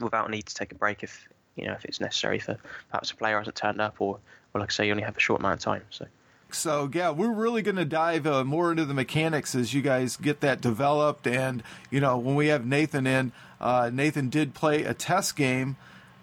without 0.00 0.30
need 0.30 0.46
to 0.46 0.54
take 0.54 0.72
a 0.72 0.74
break 0.74 1.02
if 1.02 1.26
you 1.56 1.66
know 1.66 1.72
if 1.72 1.86
it's 1.86 2.00
necessary 2.00 2.38
for 2.38 2.58
perhaps 2.90 3.10
a 3.12 3.16
player 3.16 3.38
hasn't 3.38 3.56
turned 3.56 3.80
up 3.80 3.96
or, 4.00 4.18
or 4.52 4.60
like 4.60 4.70
I 4.70 4.72
say, 4.72 4.86
you 4.86 4.92
only 4.92 5.04
have 5.04 5.16
a 5.16 5.20
short 5.20 5.40
amount 5.40 5.54
of 5.54 5.60
time. 5.60 5.84
So. 5.88 6.06
So 6.50 6.90
yeah, 6.92 7.10
we're 7.10 7.32
really 7.32 7.62
going 7.62 7.76
to 7.76 7.84
dive 7.84 8.26
uh, 8.26 8.44
more 8.44 8.70
into 8.70 8.84
the 8.84 8.94
mechanics 8.94 9.54
as 9.54 9.74
you 9.74 9.82
guys 9.82 10.16
get 10.16 10.40
that 10.40 10.60
developed. 10.60 11.26
And 11.26 11.62
you 11.90 12.00
know, 12.00 12.18
when 12.18 12.34
we 12.34 12.48
have 12.48 12.66
Nathan 12.66 13.06
in, 13.06 13.32
uh, 13.60 13.90
Nathan 13.92 14.28
did 14.28 14.54
play 14.54 14.84
a 14.84 14.94
test 14.94 15.36
game 15.36 15.76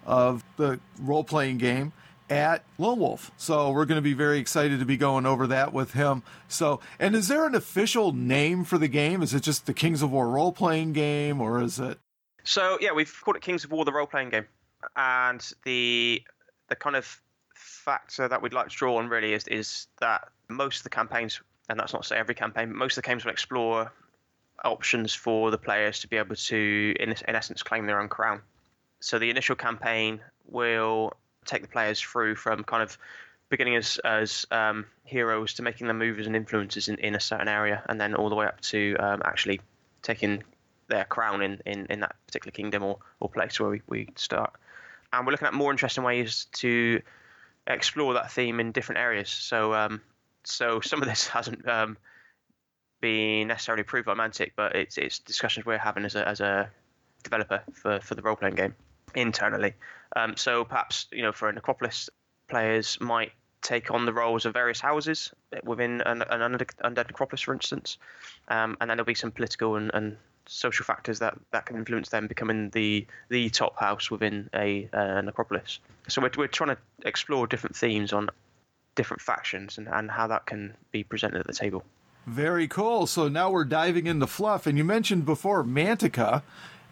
of 0.04 0.44
the 0.56 0.80
role 0.98 1.24
playing 1.24 1.58
game 1.58 1.92
at 2.28 2.64
Lone 2.78 2.98
Wolf. 2.98 3.30
So 3.36 3.70
we're 3.70 3.84
going 3.84 3.96
to 3.96 4.02
be 4.02 4.14
very 4.14 4.38
excited 4.38 4.80
to 4.80 4.84
be 4.84 4.96
going 4.96 5.26
over 5.26 5.46
that 5.48 5.72
with 5.72 5.92
him. 5.92 6.22
So, 6.48 6.80
and 6.98 7.14
is 7.14 7.28
there 7.28 7.46
an 7.46 7.54
official 7.54 8.12
name 8.12 8.64
for 8.64 8.78
the 8.78 8.88
game? 8.88 9.22
Is 9.22 9.34
it 9.34 9.42
just 9.42 9.66
the 9.66 9.74
Kings 9.74 10.02
of 10.02 10.10
War 10.10 10.28
role 10.28 10.52
playing 10.52 10.92
game, 10.92 11.40
or 11.40 11.60
is 11.60 11.78
it? 11.78 11.98
So 12.44 12.78
yeah, 12.80 12.92
we've 12.92 13.12
called 13.24 13.36
it 13.36 13.42
Kings 13.42 13.64
of 13.64 13.72
War 13.72 13.84
the 13.84 13.92
role 13.92 14.06
playing 14.06 14.30
game, 14.30 14.46
and 14.96 15.40
the 15.64 16.22
the 16.68 16.76
kind 16.76 16.96
of 16.96 17.20
factor 17.56 18.28
that 18.28 18.42
we'd 18.42 18.52
like 18.52 18.68
to 18.68 18.76
draw 18.76 18.98
on 18.98 19.08
really 19.08 19.32
is, 19.32 19.46
is 19.48 19.88
that 20.00 20.28
most 20.48 20.78
of 20.78 20.82
the 20.84 20.90
campaigns, 20.90 21.40
and 21.68 21.78
that's 21.78 21.92
not 21.92 22.02
to 22.02 22.08
say 22.08 22.16
every 22.16 22.34
campaign, 22.34 22.68
but 22.68 22.76
most 22.76 22.96
of 22.96 23.02
the 23.02 23.08
games 23.08 23.24
will 23.24 23.32
explore 23.32 23.92
options 24.64 25.14
for 25.14 25.50
the 25.50 25.58
players 25.58 26.00
to 26.00 26.08
be 26.08 26.16
able 26.16 26.36
to, 26.36 26.94
in, 27.00 27.10
in 27.10 27.34
essence, 27.34 27.62
claim 27.62 27.86
their 27.86 28.00
own 28.00 28.08
crown. 28.08 28.40
So 29.00 29.18
the 29.18 29.30
initial 29.30 29.56
campaign 29.56 30.20
will 30.46 31.12
take 31.44 31.62
the 31.62 31.68
players 31.68 32.00
through 32.00 32.36
from 32.36 32.64
kind 32.64 32.82
of 32.82 32.98
beginning 33.48 33.76
as 33.76 33.98
as 34.04 34.46
um, 34.50 34.86
heroes 35.04 35.54
to 35.54 35.62
making 35.62 35.86
them 35.86 35.98
movers 35.98 36.26
and 36.26 36.34
influences 36.34 36.88
in, 36.88 36.96
in 36.98 37.14
a 37.14 37.20
certain 37.20 37.48
area, 37.48 37.82
and 37.88 38.00
then 38.00 38.14
all 38.14 38.28
the 38.28 38.34
way 38.34 38.46
up 38.46 38.60
to 38.60 38.96
um, 38.98 39.22
actually 39.24 39.60
taking 40.02 40.42
their 40.88 41.04
crown 41.04 41.42
in, 41.42 41.60
in, 41.66 41.86
in 41.86 42.00
that 42.00 42.14
particular 42.26 42.52
kingdom 42.52 42.82
or, 42.82 42.98
or 43.20 43.28
place 43.28 43.58
where 43.58 43.70
we, 43.70 43.82
we 43.88 44.08
start. 44.16 44.52
And 45.12 45.26
we're 45.26 45.32
looking 45.32 45.48
at 45.48 45.54
more 45.54 45.70
interesting 45.70 46.04
ways 46.04 46.46
to 46.54 47.00
explore 47.66 48.14
that 48.14 48.30
theme 48.30 48.60
in 48.60 48.72
different 48.72 49.00
areas. 49.00 49.28
So 49.28 49.74
um, 49.74 50.00
so 50.44 50.80
some 50.80 51.02
of 51.02 51.08
this 51.08 51.26
hasn't 51.36 51.66
um, 51.68 51.96
been 53.00 53.48
necessarily 53.48 53.82
approved 53.82 54.06
by 54.06 54.14
Mantic, 54.14 54.52
but 54.56 54.74
it's 54.76 54.98
it's 54.98 55.18
discussions 55.18 55.66
we're 55.66 55.78
having 55.78 56.04
as 56.04 56.14
a 56.14 56.26
as 56.26 56.40
a 56.40 56.70
developer 57.22 57.62
for 57.72 58.00
for 58.00 58.14
the 58.14 58.22
role 58.22 58.36
playing 58.36 58.54
game 58.54 58.74
internally. 59.14 59.74
Um, 60.14 60.36
so 60.36 60.64
perhaps 60.64 61.06
you 61.12 61.22
know 61.22 61.32
for 61.32 61.48
a 61.48 61.52
Necropolis 61.52 62.08
players 62.48 62.98
might 63.00 63.32
take 63.62 63.90
on 63.90 64.06
the 64.06 64.12
roles 64.12 64.46
of 64.46 64.52
various 64.52 64.80
houses 64.80 65.32
within 65.64 66.00
an, 66.02 66.22
an 66.22 66.52
undead 66.84 67.10
Acropolis, 67.10 67.40
for 67.40 67.52
instance, 67.52 67.98
um, 68.48 68.76
and 68.80 68.88
then 68.88 68.96
there'll 68.96 69.06
be 69.06 69.14
some 69.14 69.32
political 69.32 69.76
and, 69.76 69.90
and, 69.92 70.16
social 70.46 70.84
factors 70.84 71.18
that, 71.18 71.36
that 71.52 71.66
can 71.66 71.76
influence 71.76 72.08
them 72.08 72.26
becoming 72.26 72.70
the 72.70 73.06
the 73.28 73.50
top 73.50 73.78
house 73.78 74.10
within 74.10 74.48
a 74.54 74.88
uh, 74.92 75.20
necropolis. 75.20 75.80
So 76.08 76.22
we're 76.22 76.30
we're 76.36 76.46
trying 76.46 76.76
to 76.76 76.78
explore 77.04 77.46
different 77.46 77.76
themes 77.76 78.12
on 78.12 78.30
different 78.94 79.20
factions 79.20 79.78
and, 79.78 79.88
and 79.88 80.10
how 80.10 80.26
that 80.28 80.46
can 80.46 80.74
be 80.90 81.04
presented 81.04 81.40
at 81.40 81.46
the 81.46 81.52
table. 81.52 81.84
Very 82.26 82.66
cool. 82.66 83.06
So 83.06 83.28
now 83.28 83.50
we're 83.50 83.64
diving 83.64 84.06
into 84.06 84.26
fluff, 84.26 84.66
and 84.66 84.76
you 84.76 84.84
mentioned 84.84 85.26
before 85.26 85.62
Mantica, 85.62 86.42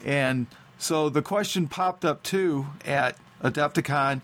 and 0.04 0.46
so 0.78 1.08
the 1.08 1.22
question 1.22 1.66
popped 1.66 2.04
up 2.04 2.22
too 2.22 2.66
at 2.84 3.16
Adepticon 3.42 4.20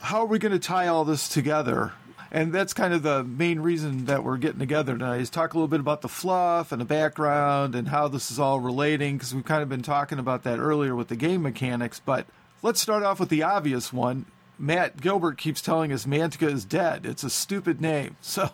how 0.00 0.20
are 0.20 0.26
we 0.26 0.38
going 0.38 0.52
to 0.52 0.58
tie 0.58 0.86
all 0.86 1.04
this 1.04 1.28
together? 1.28 1.92
And 2.32 2.52
that's 2.52 2.72
kind 2.72 2.94
of 2.94 3.02
the 3.02 3.24
main 3.24 3.60
reason 3.60 4.04
that 4.04 4.22
we're 4.22 4.36
getting 4.36 4.60
together 4.60 4.92
tonight 4.92 5.20
is 5.20 5.30
talk 5.30 5.52
a 5.52 5.56
little 5.56 5.68
bit 5.68 5.80
about 5.80 6.00
the 6.00 6.08
fluff 6.08 6.70
and 6.70 6.80
the 6.80 6.84
background 6.84 7.74
and 7.74 7.88
how 7.88 8.06
this 8.06 8.30
is 8.30 8.38
all 8.38 8.60
relating 8.60 9.16
because 9.16 9.34
we've 9.34 9.44
kind 9.44 9.62
of 9.62 9.68
been 9.68 9.82
talking 9.82 10.18
about 10.18 10.44
that 10.44 10.58
earlier 10.58 10.94
with 10.94 11.08
the 11.08 11.16
game 11.16 11.42
mechanics. 11.42 12.00
But 12.04 12.26
let's 12.62 12.80
start 12.80 13.02
off 13.02 13.18
with 13.18 13.30
the 13.30 13.42
obvious 13.42 13.92
one. 13.92 14.26
Matt 14.60 15.00
Gilbert 15.00 15.38
keeps 15.38 15.62
telling 15.62 15.90
us 15.90 16.04
Mantica 16.04 16.52
is 16.52 16.66
dead. 16.66 17.06
It's 17.06 17.24
a 17.24 17.30
stupid 17.30 17.80
name. 17.80 18.16
So, 18.30 18.48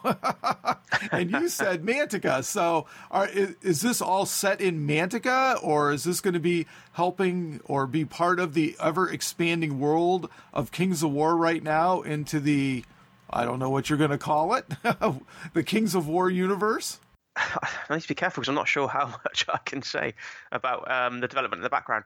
and 1.12 1.30
you 1.30 1.48
said 1.48 1.82
Mantica. 1.82 2.42
So, 2.42 2.86
are, 3.10 3.28
is, 3.28 3.56
is, 3.60 3.82
this 3.82 4.00
all 4.00 4.24
set 4.24 4.60
in 4.60 4.86
Mantica, 4.86 5.62
or 5.62 5.92
is 5.92 6.04
this 6.04 6.20
going 6.20 6.34
to 6.34 6.40
be 6.40 6.66
helping 6.92 7.60
or 7.64 7.86
be 7.86 8.04
part 8.04 8.40
of 8.40 8.54
the 8.54 8.76
ever 8.80 9.10
expanding 9.10 9.78
world 9.78 10.30
of 10.54 10.72
Kings 10.72 11.02
of 11.02 11.10
War 11.10 11.36
right 11.36 11.62
now 11.62 12.02
into 12.02 12.40
the, 12.40 12.84
I 13.30 13.44
don't 13.44 13.58
know 13.58 13.70
what 13.70 13.88
you're 13.88 13.98
going 13.98 14.10
to 14.10 14.18
call 14.18 14.54
it, 14.54 14.66
the 15.52 15.62
Kings 15.62 15.94
of 15.94 16.08
War 16.08 16.30
universe? 16.30 17.00
I 17.36 17.68
need 17.90 18.02
to 18.02 18.08
be 18.08 18.14
careful 18.14 18.40
because 18.40 18.48
I'm 18.48 18.54
not 18.54 18.68
sure 18.68 18.88
how 18.88 19.06
much 19.24 19.44
I 19.48 19.58
can 19.64 19.82
say 19.82 20.14
about 20.52 20.90
um, 20.90 21.20
the 21.20 21.28
development 21.28 21.60
in 21.60 21.64
the 21.64 21.70
background. 21.70 22.04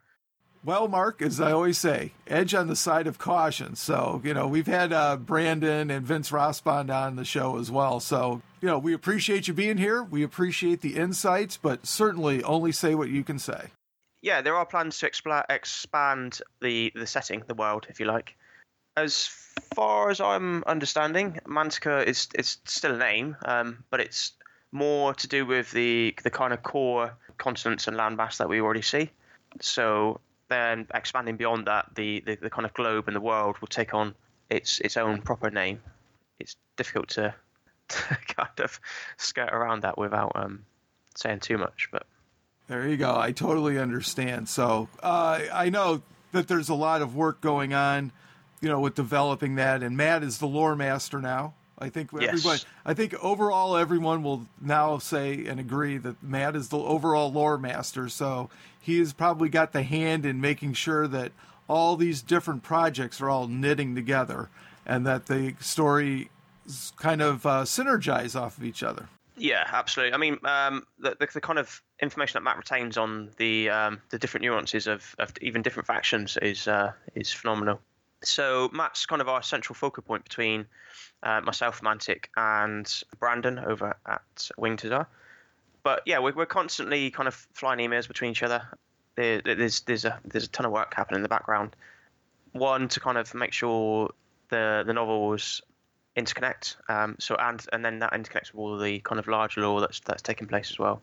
Well, 0.63 0.89
Mark, 0.89 1.23
as 1.23 1.41
I 1.41 1.53
always 1.53 1.79
say, 1.79 2.13
edge 2.27 2.53
on 2.53 2.69
the 2.69 2.77
side 2.77 3.07
of 3.07 3.19
caution. 3.19 3.77
So, 3.77 4.21
you 4.23 4.35
know, 4.35 4.47
we've 4.47 4.67
had 4.67 4.93
uh, 4.93 5.17
Brandon 5.17 5.91
and 5.91 6.05
Vince 6.05 6.31
Rospond 6.31 6.95
on 6.95 7.17
the 7.17 7.25
show 7.25 7.59
as 7.59 7.71
well. 7.71 7.99
So, 7.99 8.43
you 8.61 8.69
know, 8.69 8.79
we 8.79 8.93
appreciate 8.93 9.49
you 9.49 9.55
being 9.55 9.79
here. 9.79 10.03
We 10.03 10.23
appreciate 10.23 10.83
the 10.83 10.97
insights, 10.97 11.57
but 11.57 11.87
certainly 11.87 12.43
only 12.45 12.73
say 12.73 12.95
what 12.95 13.09
you 13.09 13.25
can 13.25 13.39
say. 13.39 13.69
Yeah, 14.21 14.43
there 14.43 14.55
are 14.55 14.67
plans 14.67 14.99
to 14.99 15.07
expand 15.07 16.43
the, 16.61 16.93
the 16.95 17.07
setting, 17.07 17.43
the 17.47 17.55
world, 17.55 17.87
if 17.89 17.99
you 17.99 18.05
like. 18.05 18.37
As 18.97 19.31
far 19.75 20.11
as 20.11 20.21
I'm 20.21 20.65
understanding, 20.65 21.39
Mantica 21.47 22.05
is 22.05 22.29
it's 22.35 22.59
still 22.65 22.95
a 22.95 22.99
name, 22.99 23.37
um, 23.45 23.85
but 23.91 24.01
it's 24.01 24.33
more 24.73 25.15
to 25.15 25.29
do 25.29 25.47
with 25.47 25.71
the 25.71 26.15
the 26.23 26.31
kind 26.31 26.53
of 26.53 26.63
core 26.63 27.17
continents 27.39 27.89
and 27.89 27.97
landmass 27.97 28.37
that 28.39 28.49
we 28.49 28.61
already 28.61 28.83
see. 28.83 29.11
So 29.61 30.21
then 30.49 30.87
expanding 30.95 31.37
beyond 31.37 31.67
that, 31.67 31.87
the, 31.95 32.23
the, 32.27 32.37
the 32.37 32.51
kind 32.51 32.67
of 32.67 32.75
globe 32.75 33.07
and 33.07 33.17
the 33.17 33.21
world 33.21 33.57
will 33.61 33.69
take 33.69 33.95
on 33.95 34.15
its 34.51 34.81
its 34.81 34.97
own 34.97 35.23
proper 35.23 35.51
name. 35.51 35.81
It's 36.39 36.57
difficult 36.77 37.09
to, 37.11 37.35
to 37.89 38.19
kind 38.37 38.61
of 38.61 38.79
skirt 39.17 39.51
around 39.53 39.83
that 39.83 39.97
without 39.97 40.33
um, 40.35 40.65
saying 41.17 41.41
too 41.41 41.59
much, 41.59 41.89
but. 41.91 42.07
There 42.69 42.87
you 42.87 42.97
go. 42.97 43.19
I 43.19 43.33
totally 43.33 43.79
understand. 43.81 44.49
So 44.49 44.89
uh, 45.03 45.41
I 45.53 45.71
know 45.71 46.03
that 46.31 46.47
there's 46.47 46.69
a 46.69 46.75
lot 46.75 47.03
of 47.03 47.17
work 47.17 47.41
going 47.41 47.75
on, 47.75 48.13
you 48.61 48.69
know, 48.69 48.81
with 48.81 48.95
developing 48.95 49.57
that. 49.57 49.83
And 49.83 49.97
Matt 49.97 50.23
is 50.23 50.39
the 50.39 50.47
lore 50.47 50.77
master 50.77 51.21
now. 51.21 51.55
I 51.79 51.89
think 51.89 52.11
yes. 52.13 52.35
everyone. 52.35 52.59
I 52.85 52.93
think 52.93 53.15
overall, 53.23 53.77
everyone 53.77 54.23
will 54.23 54.47
now 54.61 54.99
say 54.99 55.47
and 55.47 55.59
agree 55.59 55.97
that 55.97 56.23
Matt 56.23 56.55
is 56.55 56.69
the 56.69 56.77
overall 56.77 57.33
lore 57.33 57.57
master. 57.57 58.09
So 58.09 58.51
he 58.79 58.99
has 58.99 59.15
probably 59.15 59.49
got 59.49 59.73
the 59.73 59.83
hand 59.83 60.27
in 60.27 60.41
making 60.41 60.75
sure 60.75 61.09
that 61.09 61.33
all 61.69 61.97
these 61.97 62.21
different 62.21 62.63
projects 62.63 63.21
are 63.21 63.31
all 63.31 63.47
knitting 63.47 63.95
together, 63.95 64.51
and 64.85 65.07
that 65.07 65.27
the 65.27 65.55
story 65.61 66.29
kind 66.97 67.23
of 67.23 67.47
uh, 67.47 67.63
synergize 67.63 68.39
off 68.39 68.59
of 68.59 68.65
each 68.65 68.83
other. 68.83 69.09
Yeah, 69.37 69.67
absolutely. 69.73 70.13
I 70.13 70.19
mean, 70.19 70.39
um, 70.45 70.87
the, 70.99 71.17
the, 71.19 71.29
the 71.33 71.41
kind 71.41 71.59
of 71.59 71.81
information 72.03 72.35
that 72.35 72.43
Matt 72.43 72.59
retains 72.59 72.99
on 72.99 73.31
the 73.39 73.71
um, 73.71 74.03
the 74.11 74.19
different 74.19 74.43
nuances 74.43 74.87
of, 74.87 75.15
of 75.19 75.33
even 75.41 75.63
different 75.63 75.87
factions 75.87 76.37
is 76.43 76.69
uh, 76.69 76.93
is 77.15 77.33
phenomenal. 77.33 77.81
So 78.23 78.69
Matt's 78.73 79.07
kind 79.07 79.23
of 79.23 79.29
our 79.29 79.43
central 79.43 79.75
focal 79.75 80.03
point 80.03 80.25
between 80.25 80.67
uh, 81.23 81.41
myself, 81.41 81.81
Mantic, 81.81 82.27
and 82.37 83.03
Brandon 83.19 83.59
over 83.59 83.97
at 84.07 84.51
Winged 84.57 84.81
Hussar. 84.83 85.07
But 85.83 86.03
yeah, 86.05 86.19
we're, 86.19 86.35
we're 86.35 86.47
constantly 86.47 87.11
kind 87.11 87.27
of 87.27 87.35
flying 87.53 87.79
emails 87.79 88.07
between 88.07 88.33
each 88.33 88.43
other. 88.43 88.63
There, 89.17 89.41
there's 89.43 89.81
there's 89.81 90.05
a 90.05 90.19
there's 90.25 90.45
a 90.45 90.49
ton 90.49 90.67
of 90.67 90.73
work 90.73 90.95
happening 90.95 91.19
in 91.19 91.23
the 91.23 91.29
background. 91.29 91.75
One 92.53 92.89
to 92.89 93.01
kind 93.01 93.17
of 93.19 93.35
make 93.35 93.53
sure 93.53 94.11
the 94.51 94.83
the 94.87 94.93
novels 94.93 95.63
interconnect. 96.17 96.77
Um, 96.89 97.17
so 97.19 97.37
and 97.37 97.65
and 97.73 97.85
then 97.85 98.01
that 98.01 98.13
interconnects 98.13 98.53
with 98.53 98.57
all 98.57 98.79
the 98.79 99.01
kind 99.01 99.19
of 99.19 99.29
larger 99.29 99.63
lore 99.63 99.81
that's 99.81 100.01
that's 100.01 100.23
taking 100.23 100.47
place 100.47 100.71
as 100.71 100.79
well. 100.79 101.01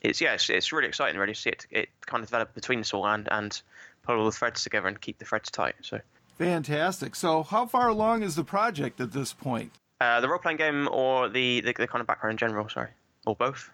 It's 0.00 0.20
yeah, 0.20 0.34
it's, 0.34 0.48
it's 0.50 0.72
really 0.72 0.88
exciting 0.88 1.18
really 1.18 1.34
to 1.34 1.40
see 1.40 1.50
it 1.50 1.66
it 1.70 1.88
kind 2.06 2.22
of 2.22 2.28
develop 2.28 2.54
between 2.54 2.80
us 2.80 2.94
all 2.94 3.06
and 3.06 3.28
and 3.30 3.60
pull 4.02 4.18
all 4.18 4.24
the 4.24 4.32
threads 4.32 4.62
together 4.62 4.88
and 4.88 5.00
keep 5.00 5.18
the 5.18 5.24
threads 5.24 5.50
tight. 5.50 5.74
So 5.82 6.00
Fantastic. 6.38 7.14
So, 7.14 7.42
how 7.42 7.66
far 7.66 7.88
along 7.88 8.22
is 8.22 8.36
the 8.36 8.44
project 8.44 9.00
at 9.00 9.12
this 9.12 9.32
point? 9.32 9.72
Uh, 10.00 10.20
the 10.20 10.28
role 10.28 10.38
playing 10.38 10.58
game 10.58 10.88
or 10.90 11.28
the, 11.28 11.60
the, 11.60 11.72
the 11.72 11.86
kind 11.86 12.00
of 12.00 12.06
background 12.06 12.32
in 12.32 12.38
general? 12.38 12.68
Sorry, 12.68 12.90
or 13.26 13.36
both? 13.36 13.70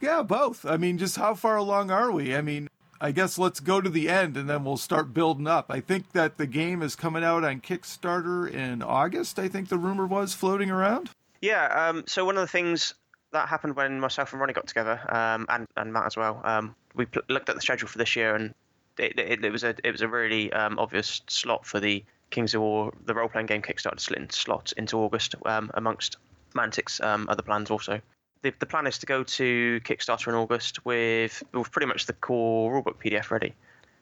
Yeah, 0.00 0.22
both. 0.22 0.64
I 0.64 0.76
mean, 0.76 0.98
just 0.98 1.16
how 1.16 1.34
far 1.34 1.56
along 1.56 1.90
are 1.90 2.12
we? 2.12 2.34
I 2.36 2.42
mean, 2.42 2.68
I 3.00 3.10
guess 3.10 3.38
let's 3.38 3.60
go 3.60 3.80
to 3.80 3.88
the 3.88 4.08
end 4.08 4.36
and 4.36 4.48
then 4.48 4.64
we'll 4.64 4.76
start 4.76 5.12
building 5.12 5.46
up. 5.46 5.66
I 5.70 5.80
think 5.80 6.12
that 6.12 6.38
the 6.38 6.46
game 6.46 6.82
is 6.82 6.94
coming 6.94 7.24
out 7.24 7.44
on 7.44 7.60
Kickstarter 7.60 8.50
in 8.50 8.82
August. 8.82 9.38
I 9.38 9.48
think 9.48 9.68
the 9.68 9.78
rumor 9.78 10.06
was 10.06 10.34
floating 10.34 10.70
around. 10.70 11.10
Yeah. 11.40 11.88
Um, 11.88 12.04
so 12.06 12.24
one 12.24 12.36
of 12.36 12.42
the 12.42 12.48
things 12.48 12.94
that 13.32 13.48
happened 13.48 13.76
when 13.76 13.98
myself 13.98 14.32
and 14.32 14.40
Ronnie 14.40 14.52
got 14.52 14.66
together, 14.66 15.00
um, 15.08 15.46
and 15.48 15.66
and 15.76 15.92
Matt 15.92 16.06
as 16.06 16.16
well, 16.16 16.40
um, 16.44 16.74
we 16.94 17.06
pl- 17.06 17.22
looked 17.28 17.48
at 17.48 17.56
the 17.56 17.60
schedule 17.60 17.88
for 17.88 17.98
this 17.98 18.14
year 18.16 18.34
and 18.34 18.54
it, 18.98 19.18
it, 19.18 19.44
it, 19.44 19.52
was 19.52 19.64
a 19.64 19.74
it 19.82 19.90
was 19.90 20.00
a 20.00 20.08
really 20.08 20.52
um, 20.52 20.78
obvious 20.78 21.22
slot 21.26 21.66
for 21.66 21.80
the 21.80 22.04
Kings 22.30 22.54
of 22.54 22.62
War, 22.62 22.92
the 23.04 23.14
role 23.14 23.28
playing 23.28 23.46
game 23.46 23.62
Kickstarter 23.62 24.32
slot, 24.32 24.72
into 24.76 24.98
August 24.98 25.34
um, 25.46 25.70
amongst 25.74 26.16
Mantic's 26.54 27.00
um, 27.00 27.26
other 27.28 27.42
plans 27.42 27.70
also. 27.70 28.00
The, 28.42 28.52
the 28.58 28.66
plan 28.66 28.86
is 28.86 28.98
to 28.98 29.06
go 29.06 29.22
to 29.22 29.80
Kickstarter 29.84 30.28
in 30.28 30.34
August 30.34 30.84
with, 30.84 31.42
with 31.52 31.70
pretty 31.70 31.86
much 31.86 32.06
the 32.06 32.12
core 32.12 32.82
rulebook 32.82 32.96
PDF 33.02 33.30
ready. 33.30 33.54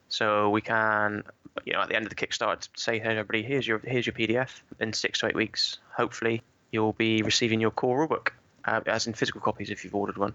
So 0.08 0.50
we 0.50 0.61
can, 0.61 1.22
you 1.64 1.72
know, 1.72 1.80
at 1.80 1.88
the 1.88 1.96
end 1.96 2.06
of 2.06 2.11
the 2.11 2.16
Kickstarter, 2.16 2.68
say, 2.75 2.99
hey, 2.99 3.11
everybody, 3.11 3.42
here's 3.42 3.66
your 3.66 3.78
here's 3.78 4.06
your 4.06 4.14
PDF. 4.14 4.61
In 4.80 4.92
six 4.92 5.20
to 5.20 5.26
eight 5.28 5.34
weeks, 5.34 5.78
hopefully, 5.94 6.42
you'll 6.70 6.92
be 6.94 7.22
receiving 7.22 7.61
your 7.61 7.70
core 7.70 8.06
rulebook, 8.06 8.28
uh, 8.64 8.80
as 8.87 9.06
in 9.06 9.14
physical 9.14 9.40
copies 9.40 9.70
if 9.70 9.84
you've 9.84 9.94
ordered 9.94 10.18
one 10.18 10.34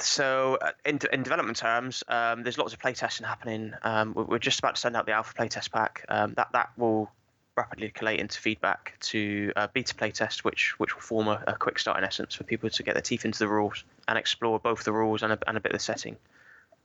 so 0.00 0.58
uh, 0.60 0.72
in, 0.84 0.98
in 1.12 1.22
development 1.22 1.56
terms, 1.56 2.04
um, 2.08 2.42
there's 2.42 2.58
lots 2.58 2.72
of 2.72 2.78
playtesting 2.78 3.24
happening. 3.24 3.72
Um, 3.82 4.14
we're 4.14 4.38
just 4.38 4.58
about 4.58 4.74
to 4.76 4.80
send 4.80 4.96
out 4.96 5.06
the 5.06 5.12
alpha 5.12 5.34
playtest 5.34 5.70
pack. 5.70 6.04
Um, 6.08 6.34
that 6.34 6.48
that 6.52 6.70
will 6.76 7.10
rapidly 7.56 7.90
collate 7.90 8.20
into 8.20 8.40
feedback 8.40 8.94
to 9.00 9.52
a 9.56 9.68
beta 9.68 9.94
playtest, 9.94 10.44
which 10.44 10.78
which 10.78 10.94
will 10.94 11.02
form 11.02 11.28
a, 11.28 11.42
a, 11.46 11.54
quick 11.54 11.78
start 11.78 11.98
in 11.98 12.04
essence 12.04 12.34
for 12.34 12.44
people 12.44 12.70
to 12.70 12.82
get 12.82 12.94
their 12.94 13.02
teeth 13.02 13.24
into 13.24 13.38
the 13.38 13.48
rules 13.48 13.84
and 14.06 14.16
explore 14.16 14.58
both 14.58 14.84
the 14.84 14.92
rules 14.92 15.22
and 15.22 15.32
a, 15.32 15.38
and 15.46 15.56
a 15.56 15.60
bit 15.60 15.72
of 15.72 15.78
the 15.78 15.84
setting 15.84 16.16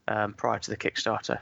um, 0.07 0.33
prior 0.33 0.59
to 0.59 0.71
the 0.71 0.77
Kickstarter. 0.77 1.39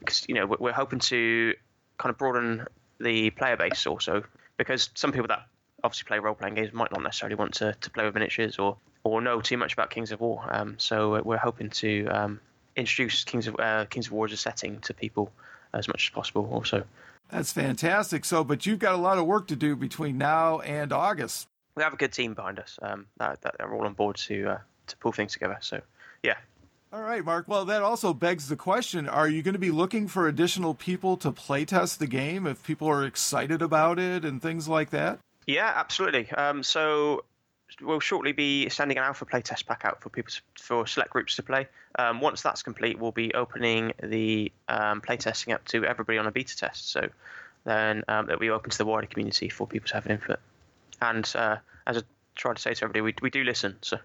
because 0.00 0.22
um, 0.22 0.26
you 0.28 0.34
know 0.34 0.46
we're, 0.46 0.58
we're 0.58 0.72
hoping 0.72 0.98
to 0.98 1.54
kind 1.98 2.10
of 2.10 2.18
broaden 2.18 2.66
the 3.00 3.30
player 3.30 3.56
base 3.56 3.86
also 3.86 4.22
because 4.56 4.90
some 4.94 5.12
people 5.12 5.28
that 5.28 5.46
obviously 5.84 6.06
play 6.06 6.18
role 6.18 6.34
playing 6.34 6.54
games 6.54 6.72
might 6.72 6.90
not 6.92 7.02
necessarily 7.02 7.34
want 7.34 7.54
to, 7.54 7.74
to 7.80 7.90
play 7.90 8.04
with 8.04 8.14
miniatures 8.14 8.58
or 8.58 8.76
or 9.04 9.20
know 9.20 9.40
too 9.40 9.56
much 9.56 9.72
about 9.72 9.90
Kings 9.90 10.12
of 10.12 10.20
War. 10.20 10.46
Um, 10.50 10.76
so 10.78 11.20
we're 11.22 11.36
hoping 11.36 11.70
to 11.70 12.06
um, 12.06 12.40
introduce 12.76 13.24
Kings 13.24 13.46
of 13.46 13.56
uh, 13.58 13.86
Kings 13.86 14.06
of 14.06 14.12
War 14.12 14.26
as 14.26 14.32
a 14.32 14.36
setting 14.36 14.80
to 14.80 14.94
people 14.94 15.30
as 15.74 15.88
much 15.88 16.08
as 16.08 16.14
possible. 16.14 16.48
Also, 16.52 16.84
that's 17.30 17.52
fantastic. 17.52 18.24
So, 18.24 18.44
but 18.44 18.66
you've 18.66 18.78
got 18.78 18.94
a 18.94 18.98
lot 18.98 19.18
of 19.18 19.26
work 19.26 19.48
to 19.48 19.56
do 19.56 19.74
between 19.74 20.18
now 20.18 20.60
and 20.60 20.92
August. 20.92 21.48
We 21.74 21.82
have 21.82 21.94
a 21.94 21.96
good 21.96 22.12
team 22.12 22.34
behind 22.34 22.58
us 22.58 22.78
um, 22.82 23.06
that, 23.18 23.40
that 23.42 23.56
are 23.60 23.74
all 23.74 23.86
on 23.86 23.94
board 23.94 24.16
to 24.16 24.50
uh, 24.50 24.58
to 24.88 24.96
pull 24.98 25.12
things 25.12 25.32
together. 25.32 25.58
So, 25.60 25.80
yeah. 26.22 26.36
All 26.92 27.00
right, 27.00 27.24
Mark. 27.24 27.48
Well, 27.48 27.64
that 27.64 27.82
also 27.82 28.12
begs 28.12 28.48
the 28.48 28.56
question: 28.56 29.08
Are 29.08 29.28
you 29.28 29.42
going 29.42 29.54
to 29.54 29.58
be 29.58 29.70
looking 29.70 30.08
for 30.08 30.28
additional 30.28 30.74
people 30.74 31.16
to 31.18 31.32
playtest 31.32 31.98
the 31.98 32.06
game 32.06 32.46
if 32.46 32.62
people 32.62 32.88
are 32.88 33.06
excited 33.06 33.62
about 33.62 33.98
it 33.98 34.24
and 34.26 34.42
things 34.42 34.68
like 34.68 34.90
that? 34.90 35.18
Yeah, 35.46 35.72
absolutely. 35.74 36.30
Um, 36.30 36.62
so 36.62 37.24
we'll 37.80 38.00
shortly 38.00 38.32
be 38.32 38.68
sending 38.68 38.98
an 38.98 39.04
alpha 39.04 39.24
playtest 39.24 39.66
pack 39.66 39.84
out 39.84 40.02
for 40.02 40.08
people 40.08 40.32
to, 40.32 40.40
for 40.62 40.86
select 40.86 41.10
groups 41.10 41.36
to 41.36 41.42
play. 41.42 41.68
Um, 41.98 42.20
once 42.20 42.42
that's 42.42 42.62
complete, 42.62 42.98
we'll 42.98 43.12
be 43.12 43.32
opening 43.34 43.92
the 44.02 44.52
um, 44.68 45.00
playtesting 45.00 45.54
up 45.54 45.64
to 45.66 45.84
everybody 45.84 46.18
on 46.18 46.26
a 46.26 46.30
beta 46.30 46.56
test. 46.56 46.90
So 46.90 47.08
then 47.64 48.04
um, 48.08 48.28
it'll 48.28 48.40
be 48.40 48.50
open 48.50 48.70
to 48.70 48.78
the 48.78 48.86
wider 48.86 49.06
community 49.06 49.48
for 49.48 49.66
people 49.66 49.88
to 49.88 49.94
have 49.94 50.06
an 50.06 50.12
input. 50.12 50.40
And 51.00 51.30
uh, 51.34 51.56
as 51.86 51.98
I 51.98 52.02
try 52.34 52.54
to 52.54 52.60
say 52.60 52.74
to 52.74 52.84
everybody, 52.84 53.00
we 53.00 53.14
we 53.22 53.30
do 53.30 53.44
listen. 53.44 53.76
So. 53.82 53.98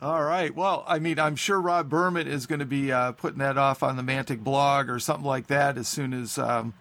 All 0.00 0.22
right. 0.22 0.54
Well, 0.54 0.84
I 0.86 1.00
mean, 1.00 1.18
I'm 1.18 1.34
sure 1.34 1.60
Rob 1.60 1.88
Burman 1.88 2.28
is 2.28 2.46
going 2.46 2.60
to 2.60 2.66
be 2.66 2.92
uh, 2.92 3.12
putting 3.12 3.40
that 3.40 3.58
off 3.58 3.82
on 3.82 3.96
the 3.96 4.02
Mantic 4.02 4.44
blog 4.44 4.88
or 4.88 5.00
something 5.00 5.26
like 5.26 5.48
that 5.48 5.76
as 5.76 5.88
soon 5.88 6.12
as 6.12 6.38
um, 6.38 6.74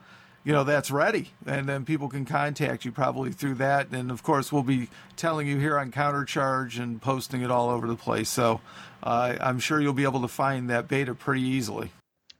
you 0.43 0.53
know 0.53 0.63
that's 0.63 0.89
ready, 0.91 1.31
and 1.45 1.67
then 1.67 1.85
people 1.85 2.09
can 2.09 2.25
contact 2.25 2.85
you 2.85 2.91
probably 2.91 3.31
through 3.31 3.55
that. 3.55 3.89
And 3.91 4.11
of 4.11 4.23
course, 4.23 4.51
we'll 4.51 4.63
be 4.63 4.89
telling 5.15 5.47
you 5.47 5.57
here 5.57 5.77
on 5.77 5.91
Countercharge 5.91 6.79
and 6.79 7.01
posting 7.01 7.41
it 7.41 7.51
all 7.51 7.69
over 7.69 7.87
the 7.87 7.95
place. 7.95 8.29
So 8.29 8.61
uh, 9.03 9.35
I'm 9.39 9.59
sure 9.59 9.81
you'll 9.81 9.93
be 9.93 10.03
able 10.03 10.21
to 10.21 10.27
find 10.27 10.69
that 10.69 10.87
beta 10.87 11.13
pretty 11.13 11.41
easily. 11.41 11.91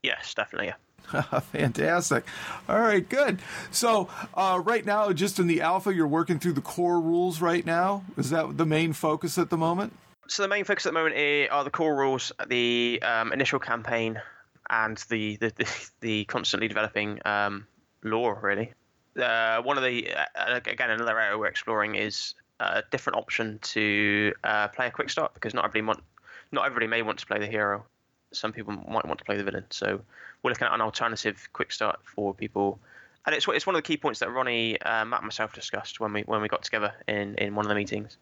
Yes, 0.04 0.34
definitely. 0.34 0.68
Yeah. 0.68 0.74
Fantastic. 1.52 2.26
All 2.68 2.80
right, 2.80 3.08
good. 3.08 3.40
So, 3.72 4.10
uh, 4.34 4.62
right 4.64 4.86
now, 4.86 5.12
just 5.14 5.40
in 5.40 5.48
the 5.48 5.62
alpha, 5.62 5.94
you're 5.94 6.08
working 6.08 6.40
through 6.40 6.54
the 6.54 6.62
core 6.62 7.00
rules 7.00 7.42
right 7.42 7.66
now. 7.66 8.04
Is 8.18 8.30
that 8.32 8.58
the 8.58 8.66
main 8.66 8.94
focus 8.94 9.38
at 9.38 9.50
the 9.50 9.58
moment? 9.58 9.94
So, 10.28 10.44
the 10.44 10.50
main 10.50 10.66
focus 10.66 10.86
at 10.86 10.94
the 10.94 11.00
moment 11.00 11.16
are 11.52 11.64
the 11.64 11.70
core 11.70 11.96
rules, 11.96 12.32
the 12.48 13.02
um, 13.04 13.32
initial 13.32 13.60
campaign, 13.60 14.22
and 14.70 14.98
the 15.10 15.38
the, 15.38 15.54
the, 15.56 15.90
the 16.02 16.26
constantly 16.26 16.68
developing 16.68 17.20
um, 17.26 17.68
lore, 18.04 18.40
really. 18.42 18.74
Uh, 19.22 19.62
one 19.62 19.78
of 19.78 19.84
the, 19.84 20.14
uh, 20.14 20.60
again, 20.66 20.92
another 20.92 21.20
area 21.20 21.38
we're 21.38 21.48
exploring 21.48 21.96
is 21.96 22.36
a 22.60 22.84
different 22.92 23.18
option 23.18 23.60
to 23.62 24.34
uh, 24.44 24.68
play 24.70 24.88
a 24.88 24.92
quick 24.92 25.10
start 25.10 25.34
because 25.34 25.54
not 25.54 25.66
everybody 25.66 25.86
want, 25.86 26.04
not 26.52 26.66
everybody 26.66 26.88
may 26.88 27.02
want 27.02 27.20
to 27.20 27.26
play 27.26 27.40
the 27.40 27.48
hero. 27.48 27.84
Some 28.32 28.52
people 28.52 28.74
might 28.74 29.06
want 29.06 29.20
to 29.20 29.26
play 29.26 29.38
the 29.38 29.44
villain. 29.44 29.66
So 29.70 30.00
we're 30.44 30.52
looking 30.52 30.68
at 30.68 30.74
an 30.74 30.82
alternative 30.82 31.50
quick 31.54 31.72
start 31.72 32.00
for 32.04 32.34
people. 32.34 32.80
And 33.26 33.36
it's 33.36 33.48
it's 33.48 33.66
one 33.66 33.76
of 33.76 33.80
the 33.80 33.88
key 33.88 33.98
points 33.98 34.20
that 34.20 34.32
Ronnie, 34.32 34.80
uh, 34.82 35.04
Matt, 35.04 35.20
and 35.20 35.28
myself 35.28 35.54
discussed 35.54 36.00
when 36.00 36.14
we 36.14 36.22
when 36.22 36.42
we 36.42 36.48
got 36.48 36.64
together 36.64 36.94
in, 37.08 37.36
in 37.36 37.56
one 37.56 37.66
of 37.66 37.70
the 37.70 37.76
meetings, 37.76 38.18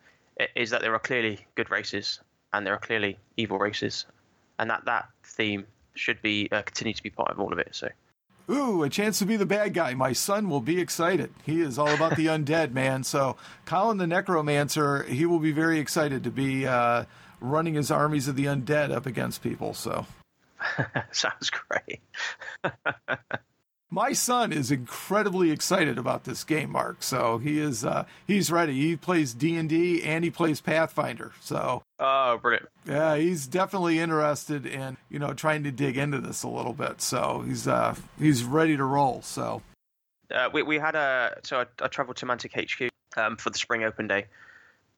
is 0.56 0.70
that 0.72 0.82
there 0.82 0.94
are 0.94 1.00
clearly 1.00 1.46
good 1.56 1.70
races 1.70 2.20
and 2.54 2.66
there 2.66 2.74
are 2.74 2.80
clearly 2.80 3.18
evil 3.38 3.60
races, 3.60 4.06
and 4.58 4.70
that 4.70 4.86
that 4.86 5.10
theme 5.24 5.68
should 5.94 6.22
be 6.22 6.50
uh, 6.52 6.62
continue 6.64 6.94
to 6.94 7.04
be 7.04 7.10
part 7.10 7.30
of 7.30 7.40
all 7.40 7.54
of 7.54 7.60
it. 7.60 7.70
So. 7.72 7.90
Ooh, 8.50 8.84
a 8.84 8.90
chance 8.90 9.20
to 9.20 9.26
be 9.26 9.38
the 9.38 9.46
bad 9.46 9.74
guy. 9.74 9.94
My 9.96 10.14
son 10.14 10.50
will 10.50 10.62
be 10.62 10.80
excited. 10.80 11.32
He 11.44 11.62
is 11.62 11.80
all 11.80 11.90
about 11.90 12.16
the 12.16 12.26
undead, 12.28 12.72
man. 12.72 13.04
So, 13.04 13.38
Colin 13.66 13.98
the 13.98 14.08
Necromancer, 14.08 15.04
he 15.04 15.26
will 15.26 15.40
be 15.40 15.52
very 15.52 15.80
excited 15.80 16.24
to 16.24 16.32
be 16.32 16.68
uh, 16.68 17.06
running 17.42 17.74
his 17.74 17.90
armies 17.90 18.28
of 18.28 18.36
the 18.36 18.46
undead 18.46 18.92
up 18.92 19.06
against 19.06 19.42
people. 19.42 19.74
So, 19.74 20.06
Sounds 21.12 21.50
great. 21.50 22.02
My 23.96 24.12
son 24.12 24.52
is 24.52 24.72
incredibly 24.72 25.52
excited 25.52 25.98
about 25.98 26.26
this 26.26 26.44
game, 26.44 26.74
Mark. 26.74 27.02
So 27.02 27.38
he 27.38 27.60
is 27.60 27.86
uh, 27.86 28.04
he's 28.28 28.52
ready. 28.52 28.74
He 28.74 28.98
plays 28.98 29.34
D 29.34 29.56
and 29.56 29.70
D 29.70 30.04
and 30.04 30.26
he 30.26 30.30
plays 30.30 30.60
Pathfinder. 30.60 31.32
So 31.40 31.82
oh, 31.98 32.38
brilliant! 32.42 32.68
Yeah, 32.86 33.16
he's 33.16 33.48
definitely 33.48 34.00
interested 34.00 34.66
in 34.66 34.98
you 35.10 35.18
know 35.18 35.34
trying 35.34 35.64
to 35.64 35.72
dig 35.72 35.98
into 35.98 36.20
this 36.20 36.44
a 36.44 36.50
little 36.50 36.74
bit. 36.74 37.00
So 37.00 37.46
he's 37.48 37.70
uh, 37.70 37.96
he's 38.20 38.44
ready 38.44 38.76
to 38.76 38.84
roll. 38.84 39.22
So 39.22 39.62
uh, 40.30 40.50
we 40.52 40.62
we 40.62 40.78
had 40.78 40.96
a 40.96 41.40
so 41.44 41.62
I, 41.62 41.66
I 41.82 41.88
traveled 41.88 42.18
to 42.18 42.26
Mantic 42.26 42.52
HQ 42.52 42.92
um, 43.18 43.38
for 43.38 43.50
the 43.50 43.58
Spring 43.58 43.86
Open 43.86 44.10
Day, 44.10 44.26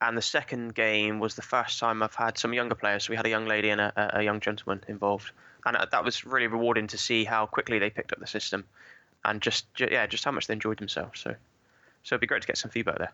and 0.01 0.18
the 0.18 0.22
second 0.22 0.75
game 0.75 1.20
was 1.20 1.36
the 1.36 1.42
first 1.42 1.80
time 1.80 2.04
I've 2.04 2.16
had 2.16 2.38
some 2.38 2.54
younger 2.54 2.75
players. 2.75 3.06
So 3.06 3.12
we 3.12 3.18
had 3.18 3.25
a 3.25 3.30
young 3.30 3.46
lady 3.46 3.70
and 3.70 3.82
a, 3.82 4.20
a 4.20 4.24
young 4.24 4.39
gentleman 4.39 4.84
involved, 4.88 5.32
and 5.66 5.75
uh, 5.75 5.86
that 5.92 6.04
was 6.04 6.25
really 6.25 6.48
rewarding 6.48 6.88
to 6.88 6.98
see 6.98 7.24
how 7.24 7.46
quickly 7.46 7.80
they 7.80 7.89
picked 7.89 8.13
up 8.13 8.20
the 8.20 8.27
system, 8.27 8.66
and 9.25 9.42
just 9.42 9.66
yeah, 9.80 10.06
just 10.08 10.24
how 10.24 10.32
much 10.32 10.48
they 10.48 10.54
enjoyed 10.54 10.77
themselves. 10.77 11.20
So, 11.20 11.36
so 12.04 12.16
it'd 12.16 12.22
be 12.22 12.27
great 12.27 12.42
to 12.42 12.48
get 12.48 12.58
some 12.58 12.72
feedback 12.72 13.00
there. 13.00 13.13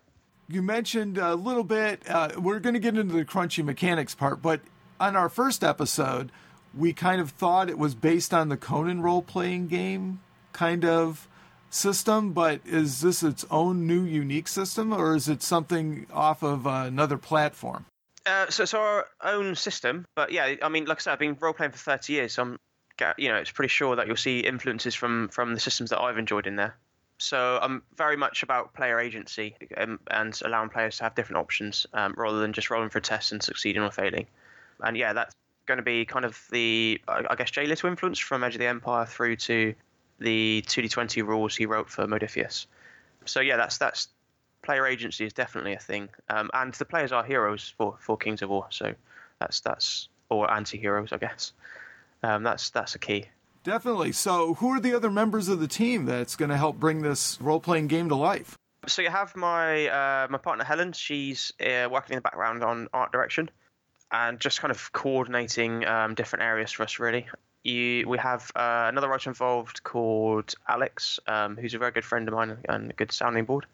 You 0.49 0.61
mentioned 0.61 1.17
a 1.17 1.35
little 1.35 1.63
bit. 1.63 2.03
Uh, 2.09 2.29
we're 2.37 2.59
going 2.59 2.73
to 2.73 2.79
get 2.79 2.97
into 2.97 3.13
the 3.13 3.25
crunchy 3.25 3.63
mechanics 3.63 4.13
part, 4.13 4.41
but 4.41 4.59
on 4.99 5.15
our 5.15 5.29
first 5.29 5.63
episode, 5.63 6.31
we 6.75 6.91
kind 6.91 7.21
of 7.21 7.31
thought 7.31 7.69
it 7.69 7.77
was 7.77 7.95
based 7.95 8.33
on 8.33 8.49
the 8.49 8.57
Conan 8.57 9.01
role 9.01 9.21
playing 9.21 9.67
game 9.67 10.19
kind 10.51 10.85
of 10.85 11.27
system, 11.73 12.33
but 12.33 12.61
is 12.65 13.01
this 13.01 13.23
its 13.23 13.45
own 13.49 13.87
new 13.87 14.03
unique 14.03 14.47
system, 14.47 14.93
or 14.93 15.15
is 15.15 15.27
it 15.27 15.41
something 15.41 16.05
off 16.13 16.43
of 16.43 16.67
uh, 16.67 16.83
another 16.87 17.17
platform? 17.17 17.85
Uh, 18.25 18.49
so 18.49 18.63
it's 18.63 18.73
our 18.73 19.05
own 19.23 19.55
system, 19.55 20.05
but 20.15 20.31
yeah, 20.31 20.55
I 20.61 20.69
mean, 20.69 20.85
like 20.85 20.99
I 20.99 21.01
said, 21.01 21.13
I've 21.13 21.19
been 21.19 21.37
role 21.39 21.53
playing 21.53 21.71
for 21.71 21.77
thirty 21.77 22.13
years, 22.13 22.33
so 22.33 22.43
I'm, 22.43 22.59
you 23.17 23.27
know, 23.27 23.35
it's 23.35 23.51
pretty 23.51 23.69
sure 23.69 23.95
that 23.95 24.07
you'll 24.07 24.15
see 24.15 24.39
influences 24.39 24.95
from 24.95 25.27
from 25.29 25.53
the 25.53 25.59
systems 25.59 25.89
that 25.89 25.99
I've 25.99 26.17
enjoyed 26.17 26.47
in 26.47 26.55
there. 26.55 26.75
So 27.19 27.59
I'm 27.61 27.83
very 27.95 28.17
much 28.17 28.43
about 28.43 28.73
player 28.73 28.99
agency 28.99 29.55
and, 29.77 29.99
and 30.09 30.37
allowing 30.43 30.69
players 30.69 30.97
to 30.97 31.03
have 31.03 31.15
different 31.15 31.37
options 31.37 31.85
um, 31.93 32.13
rather 32.17 32.39
than 32.39 32.51
just 32.51 32.69
rolling 32.69 32.89
for 32.89 32.97
a 32.97 33.01
test 33.01 33.31
and 33.31 33.41
succeeding 33.41 33.81
or 33.81 33.91
failing. 33.91 34.25
And 34.81 34.97
yeah, 34.97 35.13
that's 35.13 35.33
going 35.65 35.77
to 35.77 35.83
be 35.83 36.05
kind 36.05 36.25
of 36.25 36.41
the 36.51 36.99
I 37.07 37.35
guess 37.35 37.51
Jay 37.51 37.65
Little 37.65 37.89
influence 37.89 38.19
from 38.19 38.43
Edge 38.43 38.55
of 38.55 38.59
the 38.59 38.67
Empire 38.67 39.05
through 39.05 39.37
to 39.37 39.73
the 40.23 40.63
2d20 40.67 41.25
rules 41.25 41.55
he 41.55 41.65
wrote 41.65 41.89
for 41.89 42.05
Modiphius. 42.07 42.65
So 43.25 43.39
yeah, 43.39 43.57
that's 43.57 43.77
that's 43.77 44.07
player 44.63 44.87
agency 44.87 45.25
is 45.25 45.33
definitely 45.33 45.73
a 45.73 45.79
thing, 45.79 46.09
um, 46.29 46.49
and 46.53 46.73
the 46.73 46.85
players 46.85 47.11
are 47.11 47.23
heroes 47.23 47.73
for, 47.77 47.95
for 47.99 48.17
Kings 48.17 48.41
of 48.41 48.49
War. 48.49 48.67
So 48.69 48.93
that's 49.39 49.59
that's 49.59 50.09
or 50.29 50.51
anti-heroes, 50.51 51.11
I 51.11 51.17
guess. 51.17 51.53
Um, 52.23 52.43
that's 52.43 52.69
that's 52.69 52.95
a 52.95 52.99
key. 52.99 53.25
Definitely. 53.63 54.11
So, 54.11 54.55
who 54.55 54.69
are 54.71 54.79
the 54.79 54.93
other 54.93 55.09
members 55.09 55.47
of 55.47 55.59
the 55.59 55.67
team 55.67 56.05
that's 56.05 56.35
going 56.35 56.49
to 56.49 56.57
help 56.57 56.77
bring 56.77 57.01
this 57.01 57.39
role-playing 57.39 57.87
game 57.87 58.09
to 58.09 58.15
life? 58.15 58.57
So 58.87 59.01
you 59.01 59.09
have 59.09 59.33
my 59.37 59.87
uh, 59.87 60.27
my 60.29 60.37
partner 60.37 60.65
Helen. 60.65 60.91
She's 60.91 61.53
uh, 61.61 61.87
working 61.89 62.13
in 62.13 62.17
the 62.17 62.21
background 62.21 62.63
on 62.63 62.89
art 62.93 63.13
direction 63.13 63.49
and 64.11 64.39
just 64.39 64.59
kind 64.59 64.71
of 64.71 64.91
coordinating 64.91 65.85
um, 65.85 66.15
different 66.15 66.43
areas 66.43 66.71
for 66.71 66.83
us, 66.83 66.99
really 66.99 67.25
you 67.63 68.07
we 68.07 68.17
have 68.17 68.51
uh, 68.55 68.85
another 68.89 69.07
writer 69.07 69.29
involved 69.29 69.83
called 69.83 70.53
Alex, 70.67 71.19
um, 71.27 71.57
who's 71.57 71.73
a 71.73 71.77
very 71.77 71.91
good 71.91 72.05
friend 72.05 72.27
of 72.27 72.33
mine 72.33 72.57
and 72.69 72.91
a 72.91 72.93
good 72.93 73.11
sounding 73.11 73.45
board. 73.45 73.65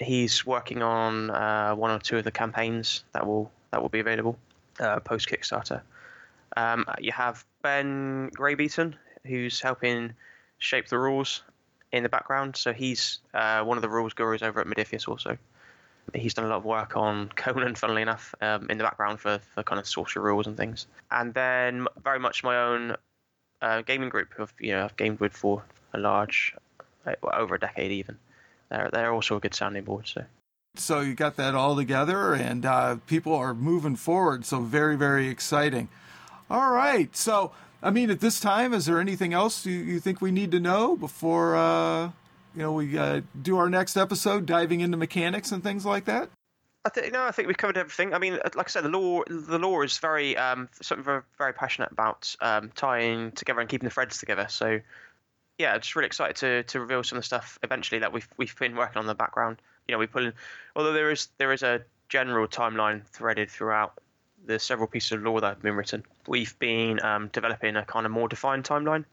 He's 0.00 0.46
working 0.46 0.82
on 0.82 1.30
uh, 1.30 1.74
one 1.74 1.90
or 1.90 1.98
two 1.98 2.18
of 2.18 2.24
the 2.24 2.30
campaigns 2.30 3.04
that 3.12 3.26
will 3.26 3.50
that 3.70 3.82
will 3.82 3.88
be 3.88 4.00
available 4.00 4.38
uh, 4.80 5.00
post 5.00 5.28
Kickstarter. 5.28 5.82
Um, 6.56 6.84
you 7.00 7.12
have 7.12 7.44
Ben 7.62 8.30
Graybeaton, 8.36 8.94
who's 9.26 9.60
helping 9.60 10.12
shape 10.58 10.88
the 10.88 10.98
rules 10.98 11.42
in 11.92 12.02
the 12.02 12.08
background. 12.08 12.56
So 12.56 12.72
he's 12.72 13.20
uh, 13.34 13.62
one 13.62 13.78
of 13.78 13.82
the 13.82 13.88
rules 13.88 14.12
gurus 14.12 14.42
over 14.42 14.60
at 14.60 14.66
Modiphius 14.66 15.08
also. 15.08 15.36
He's 16.14 16.34
done 16.34 16.44
a 16.44 16.48
lot 16.48 16.56
of 16.56 16.64
work 16.64 16.96
on 16.96 17.30
Conan, 17.36 17.74
funnily 17.74 18.02
enough, 18.02 18.34
um, 18.40 18.68
in 18.68 18.76
the 18.76 18.84
background 18.84 19.20
for, 19.20 19.38
for 19.54 19.62
kind 19.62 19.78
of 19.78 19.86
sorcery 19.86 20.22
rules 20.22 20.46
and 20.46 20.56
things. 20.56 20.86
And 21.10 21.32
then 21.32 21.86
very 22.02 22.18
much 22.18 22.42
my 22.42 22.56
own 22.56 22.96
uh, 23.62 23.80
gaming 23.82 24.10
group 24.10 24.28
who 24.34 24.42
I've, 24.42 24.52
you 24.58 24.72
know, 24.72 24.84
I've 24.84 24.96
gamed 24.96 25.20
with 25.20 25.32
for 25.32 25.64
a 25.94 25.98
large, 25.98 26.54
uh, 27.06 27.12
well, 27.22 27.34
over 27.34 27.54
a 27.54 27.60
decade 27.60 27.92
even. 27.92 28.18
They're 28.70 28.90
they're 28.92 29.12
also 29.12 29.36
a 29.36 29.40
good 29.40 29.54
sounding 29.54 29.84
board. 29.84 30.08
So. 30.08 30.24
So 30.74 31.00
you 31.00 31.14
got 31.14 31.36
that 31.36 31.54
all 31.54 31.76
together, 31.76 32.32
and 32.32 32.64
uh, 32.64 32.96
people 33.06 33.34
are 33.34 33.54
moving 33.54 33.96
forward. 33.96 34.44
So 34.44 34.60
very 34.60 34.96
very 34.96 35.28
exciting. 35.28 35.88
All 36.50 36.72
right. 36.72 37.14
So 37.16 37.52
I 37.82 37.90
mean, 37.90 38.10
at 38.10 38.20
this 38.20 38.40
time, 38.40 38.72
is 38.72 38.86
there 38.86 39.00
anything 39.00 39.32
else 39.32 39.66
you, 39.66 39.78
you 39.78 40.00
think 40.00 40.20
we 40.20 40.30
need 40.30 40.50
to 40.52 40.60
know 40.60 40.96
before 40.96 41.56
uh, 41.56 42.06
you 42.54 42.62
know 42.62 42.72
we 42.72 42.96
uh, 42.96 43.22
do 43.40 43.56
our 43.58 43.68
next 43.68 43.96
episode, 43.96 44.46
diving 44.46 44.80
into 44.80 44.96
mechanics 44.96 45.52
and 45.52 45.62
things 45.62 45.84
like 45.84 46.04
that? 46.06 46.28
I 46.84 46.88
think 46.88 47.12
no, 47.12 47.22
I 47.22 47.30
think 47.30 47.46
we've 47.46 47.56
covered 47.56 47.76
everything. 47.76 48.12
I 48.12 48.18
mean, 48.18 48.38
like 48.54 48.66
I 48.66 48.68
said, 48.68 48.84
the 48.84 48.88
lore 48.88 49.24
the 49.28 49.58
lore 49.58 49.84
is 49.84 49.98
very 49.98 50.36
um, 50.36 50.68
something 50.80 51.04
very, 51.04 51.22
very 51.38 51.52
passionate 51.52 51.92
about 51.92 52.34
um, 52.40 52.72
tying 52.74 53.32
together 53.32 53.60
and 53.60 53.68
keeping 53.68 53.86
the 53.88 53.94
threads 53.94 54.18
together. 54.18 54.46
So 54.48 54.80
yeah, 55.58 55.78
just 55.78 55.94
really 55.94 56.06
excited 56.06 56.36
to 56.36 56.64
to 56.64 56.80
reveal 56.80 57.04
some 57.04 57.18
of 57.18 57.22
the 57.22 57.26
stuff 57.26 57.58
eventually 57.62 58.00
that 58.00 58.12
we've 58.12 58.28
we've 58.36 58.58
been 58.58 58.74
working 58.74 58.98
on 58.98 59.04
in 59.04 59.06
the 59.06 59.14
background. 59.14 59.58
You 59.86 59.92
know, 59.92 59.98
we 59.98 60.08
put 60.08 60.24
in 60.24 60.32
although 60.74 60.92
there 60.92 61.12
is 61.12 61.28
there 61.38 61.52
is 61.52 61.62
a 61.62 61.82
general 62.08 62.48
timeline 62.48 63.04
threaded 63.06 63.48
throughout 63.48 63.94
the 64.44 64.58
several 64.58 64.88
pieces 64.88 65.12
of 65.12 65.22
lore 65.22 65.40
that 65.40 65.48
have 65.48 65.62
been 65.62 65.76
written. 65.76 66.02
We've 66.26 66.58
been 66.58 67.00
um, 67.04 67.28
developing 67.32 67.76
a 67.76 67.84
kind 67.84 68.06
of 68.06 68.12
more 68.12 68.28
defined 68.28 68.64
timeline, 68.64 69.04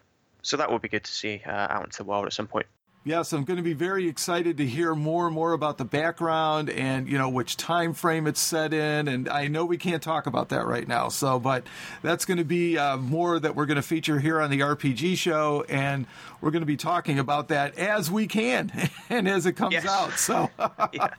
so 0.42 0.58
that 0.58 0.72
will 0.72 0.80
be 0.80 0.90
good 0.90 1.04
to 1.04 1.12
see 1.12 1.44
uh, 1.46 1.52
out 1.52 1.86
into 1.86 1.98
the 1.98 2.04
world 2.04 2.26
at 2.26 2.34
some 2.34 2.48
point. 2.48 2.66
Yes, 3.06 3.32
I'm 3.32 3.46
going 3.46 3.56
to 3.56 3.64
be 3.64 3.74
very 3.74 4.10
excited 4.10 4.58
to 4.58 4.66
hear 4.66 4.94
more 4.94 5.28
and 5.28 5.34
more 5.34 5.54
about 5.54 5.78
the 5.78 5.86
background 5.86 6.70
and 6.70 7.08
you 7.08 7.18
know 7.18 7.30
which 7.30 7.56
time 7.56 7.94
frame 7.94 8.28
it's 8.28 8.42
set 8.42 8.74
in. 8.74 9.08
And 9.08 9.30
I 9.30 9.48
know 9.48 9.64
we 9.64 9.78
can't 9.78 10.04
talk 10.04 10.28
about 10.28 10.50
that 10.50 10.66
right 10.66 10.86
now, 10.86 11.08
so 11.08 11.40
but 11.40 11.66
that's 12.02 12.26
going 12.26 12.40
to 12.40 12.44
be 12.44 12.78
uh, 12.78 12.98
more 12.98 13.40
that 13.40 13.56
we're 13.56 13.68
going 13.68 13.78
to 13.78 13.82
feature 13.82 14.20
here 14.20 14.42
on 14.42 14.50
the 14.50 14.60
RPG 14.60 15.18
show, 15.18 15.64
and 15.70 16.08
we're 16.42 16.52
going 16.52 16.62
to 16.62 16.68
be 16.68 16.76
talking 16.76 17.20
about 17.20 17.48
that 17.48 17.78
as 17.78 18.12
we 18.12 18.28
can 18.28 18.70
and 19.10 19.30
as 19.30 19.46
it 19.46 19.54
comes 19.54 19.74
yes. 19.74 19.86
out. 19.86 20.12
So, 20.20 20.50
yeah. 20.94 21.14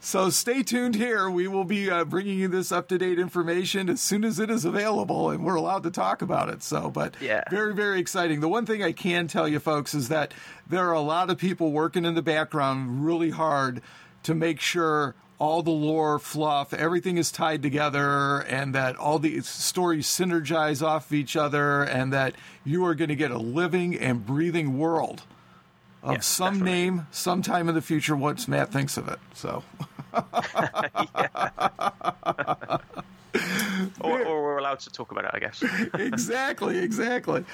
so 0.00 0.30
stay 0.30 0.62
tuned 0.62 0.94
here. 0.94 1.28
We 1.28 1.48
will 1.48 1.64
be 1.64 1.90
uh, 1.90 2.06
bringing 2.06 2.38
you 2.38 2.48
this 2.48 2.72
up 2.72 2.88
to 2.88 2.96
date 2.96 3.18
information 3.18 3.90
as 3.90 4.00
soon 4.00 4.24
as 4.24 4.38
it 4.38 4.48
is 4.48 4.64
available, 4.64 5.28
and 5.28 5.44
we're 5.44 5.56
allowed 5.56 5.82
to 5.82 5.90
talk 5.90 6.22
about 6.22 6.48
it. 6.48 6.62
So, 6.62 6.88
but 6.88 7.14
yeah. 7.20 7.44
very 7.50 7.74
very 7.74 8.00
exciting. 8.00 8.40
The 8.40 8.48
one 8.48 8.64
thing 8.64 8.82
I 8.82 8.92
can 8.92 9.28
tell 9.28 9.46
you 9.46 9.60
folks 9.60 9.92
is 9.92 10.08
that 10.08 10.32
there 10.68 10.88
are 10.88 10.92
a 10.92 11.00
lot 11.00 11.30
of 11.30 11.38
people 11.38 11.72
working 11.72 12.04
in 12.04 12.14
the 12.14 12.22
background 12.22 13.04
really 13.04 13.30
hard 13.30 13.80
to 14.24 14.34
make 14.34 14.60
sure 14.60 15.14
all 15.38 15.62
the 15.62 15.70
lore 15.70 16.18
fluff, 16.18 16.72
everything 16.72 17.18
is 17.18 17.30
tied 17.30 17.62
together, 17.62 18.38
and 18.40 18.74
that 18.74 18.96
all 18.96 19.18
the 19.18 19.40
stories 19.42 20.06
synergize 20.06 20.82
off 20.82 21.06
of 21.06 21.12
each 21.12 21.36
other, 21.36 21.82
and 21.82 22.12
that 22.12 22.34
you 22.64 22.84
are 22.86 22.94
going 22.94 23.10
to 23.10 23.16
get 23.16 23.30
a 23.30 23.38
living 23.38 23.94
and 23.94 24.24
breathing 24.24 24.78
world 24.78 25.22
of 26.02 26.24
some 26.24 26.54
definitely. 26.54 26.72
name 26.72 27.06
sometime 27.10 27.68
in 27.68 27.74
the 27.74 27.82
future 27.82 28.16
once 28.16 28.48
Matt 28.48 28.72
thinks 28.72 28.96
of 28.96 29.08
it. 29.08 29.18
So, 29.34 29.62
Or, 34.00 34.24
or 34.24 34.42
we're 34.42 34.58
allowed 34.58 34.80
to 34.80 34.90
talk 34.90 35.12
about 35.12 35.26
it, 35.26 35.30
I 35.34 35.38
guess. 35.38 35.62
exactly, 35.94 36.78
exactly, 36.78 37.44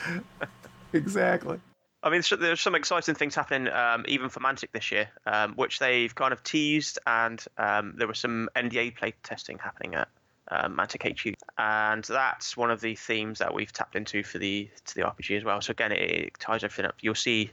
exactly. 0.92 1.58
I 2.02 2.10
mean, 2.10 2.22
there's 2.40 2.60
some 2.60 2.74
exciting 2.74 3.14
things 3.14 3.34
happening 3.34 3.72
um, 3.72 4.04
even 4.08 4.28
for 4.28 4.40
Mantic 4.40 4.72
this 4.72 4.90
year, 4.90 5.08
um, 5.24 5.54
which 5.54 5.78
they've 5.78 6.12
kind 6.12 6.32
of 6.32 6.42
teased, 6.42 6.98
and 7.06 7.42
um, 7.58 7.94
there 7.96 8.08
was 8.08 8.18
some 8.18 8.48
NDA 8.56 8.96
play 8.96 9.14
testing 9.22 9.58
happening 9.58 9.94
at 9.94 10.08
um, 10.48 10.76
Mantic 10.76 11.08
HQ, 11.08 11.36
and 11.58 12.02
that's 12.02 12.56
one 12.56 12.72
of 12.72 12.80
the 12.80 12.96
themes 12.96 13.38
that 13.38 13.54
we've 13.54 13.72
tapped 13.72 13.94
into 13.94 14.24
for 14.24 14.38
the 14.38 14.68
to 14.86 14.94
the 14.96 15.02
RPG 15.02 15.36
as 15.36 15.44
well. 15.44 15.60
So 15.60 15.70
again, 15.70 15.92
it, 15.92 16.10
it 16.10 16.32
ties 16.40 16.64
everything 16.64 16.86
up. 16.86 16.96
You'll 17.00 17.14
see, 17.14 17.52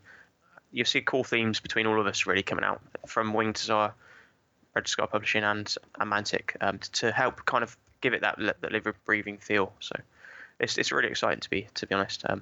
you'll 0.72 0.86
see 0.86 1.02
cool 1.02 1.24
themes 1.24 1.60
between 1.60 1.86
all 1.86 2.00
of 2.00 2.08
us 2.08 2.26
really 2.26 2.44
coming 2.44 2.66
out 2.66 2.82
from 3.06 3.34
Winged 3.34 3.58
Hussar, 3.58 3.94
Red 4.74 4.88
Scar 4.88 5.06
Publishing, 5.06 5.44
and, 5.44 5.74
and 6.00 6.12
Mantic 6.12 6.56
um, 6.60 6.80
to, 6.80 6.92
to 6.92 7.12
help 7.12 7.46
kind 7.46 7.64
of 7.64 7.78
give 8.02 8.14
it 8.14 8.22
that, 8.22 8.40
that 8.62 8.72
live 8.72 8.88
breathing 9.06 9.38
feel. 9.38 9.74
So 9.80 9.96
it's 10.60 10.80
it's 10.80 10.92
really 10.92 11.10
exciting 11.10 11.42
to 11.42 11.50
be 11.52 11.68
to 11.76 11.86
be 11.86 11.94
honest. 11.94 12.24
Um, 12.28 12.42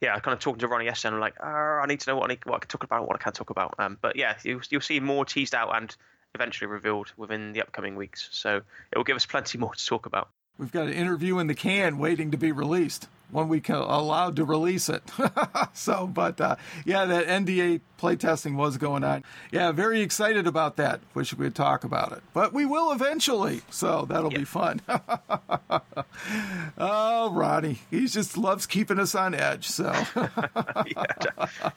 yeah, 0.00 0.14
I 0.14 0.20
kind 0.20 0.34
of 0.34 0.40
talking 0.40 0.60
to 0.60 0.68
Ronnie 0.68 0.84
yesterday, 0.84 1.08
and 1.08 1.16
I'm 1.16 1.20
like, 1.20 1.36
oh, 1.40 1.80
I 1.82 1.86
need 1.86 2.00
to 2.00 2.10
know 2.10 2.16
what 2.16 2.30
I, 2.30 2.34
need, 2.34 2.44
what 2.44 2.56
I 2.56 2.58
can 2.58 2.68
talk 2.68 2.84
about, 2.84 3.06
what 3.06 3.16
I 3.16 3.18
can't 3.22 3.34
talk 3.34 3.50
about. 3.50 3.74
Um, 3.78 3.98
but 4.00 4.16
yeah, 4.16 4.36
you'll, 4.42 4.60
you'll 4.70 4.80
see 4.80 5.00
more 5.00 5.24
teased 5.24 5.54
out 5.54 5.74
and 5.74 5.94
eventually 6.34 6.68
revealed 6.68 7.12
within 7.16 7.52
the 7.52 7.62
upcoming 7.62 7.96
weeks. 7.96 8.28
So 8.32 8.60
it 8.92 8.96
will 8.96 9.04
give 9.04 9.16
us 9.16 9.26
plenty 9.26 9.58
more 9.58 9.74
to 9.74 9.86
talk 9.86 10.06
about. 10.06 10.28
We've 10.58 10.72
got 10.72 10.86
an 10.86 10.92
interview 10.92 11.38
in 11.38 11.46
the 11.46 11.54
can 11.54 11.98
waiting 11.98 12.30
to 12.30 12.36
be 12.36 12.52
released 12.52 13.08
when 13.30 13.48
we 13.48 13.60
can 13.60 13.76
allowed 13.76 14.36
to 14.36 14.44
release 14.44 14.88
it. 14.88 15.02
so, 15.72 16.06
but 16.06 16.40
uh, 16.40 16.56
yeah, 16.84 17.04
that 17.04 17.26
NDA 17.26 17.80
playtesting 17.98 18.56
was 18.56 18.76
going 18.76 19.04
on. 19.04 19.24
Yeah, 19.50 19.72
very 19.72 20.00
excited 20.00 20.46
about 20.46 20.76
that. 20.76 21.00
Wish 21.14 21.34
we 21.34 21.46
could 21.46 21.54
talk 21.54 21.84
about 21.84 22.12
it, 22.12 22.22
but 22.32 22.52
we 22.52 22.64
will 22.64 22.92
eventually. 22.92 23.62
So 23.70 24.06
that'll 24.08 24.30
be 24.30 24.44
fun. 24.44 24.80
oh, 26.78 27.30
Ronnie, 27.32 27.80
he 27.90 28.06
just 28.06 28.36
loves 28.36 28.66
keeping 28.66 28.98
us 28.98 29.14
on 29.14 29.34
edge. 29.34 29.66
So 29.66 29.84
yeah. 30.16 31.04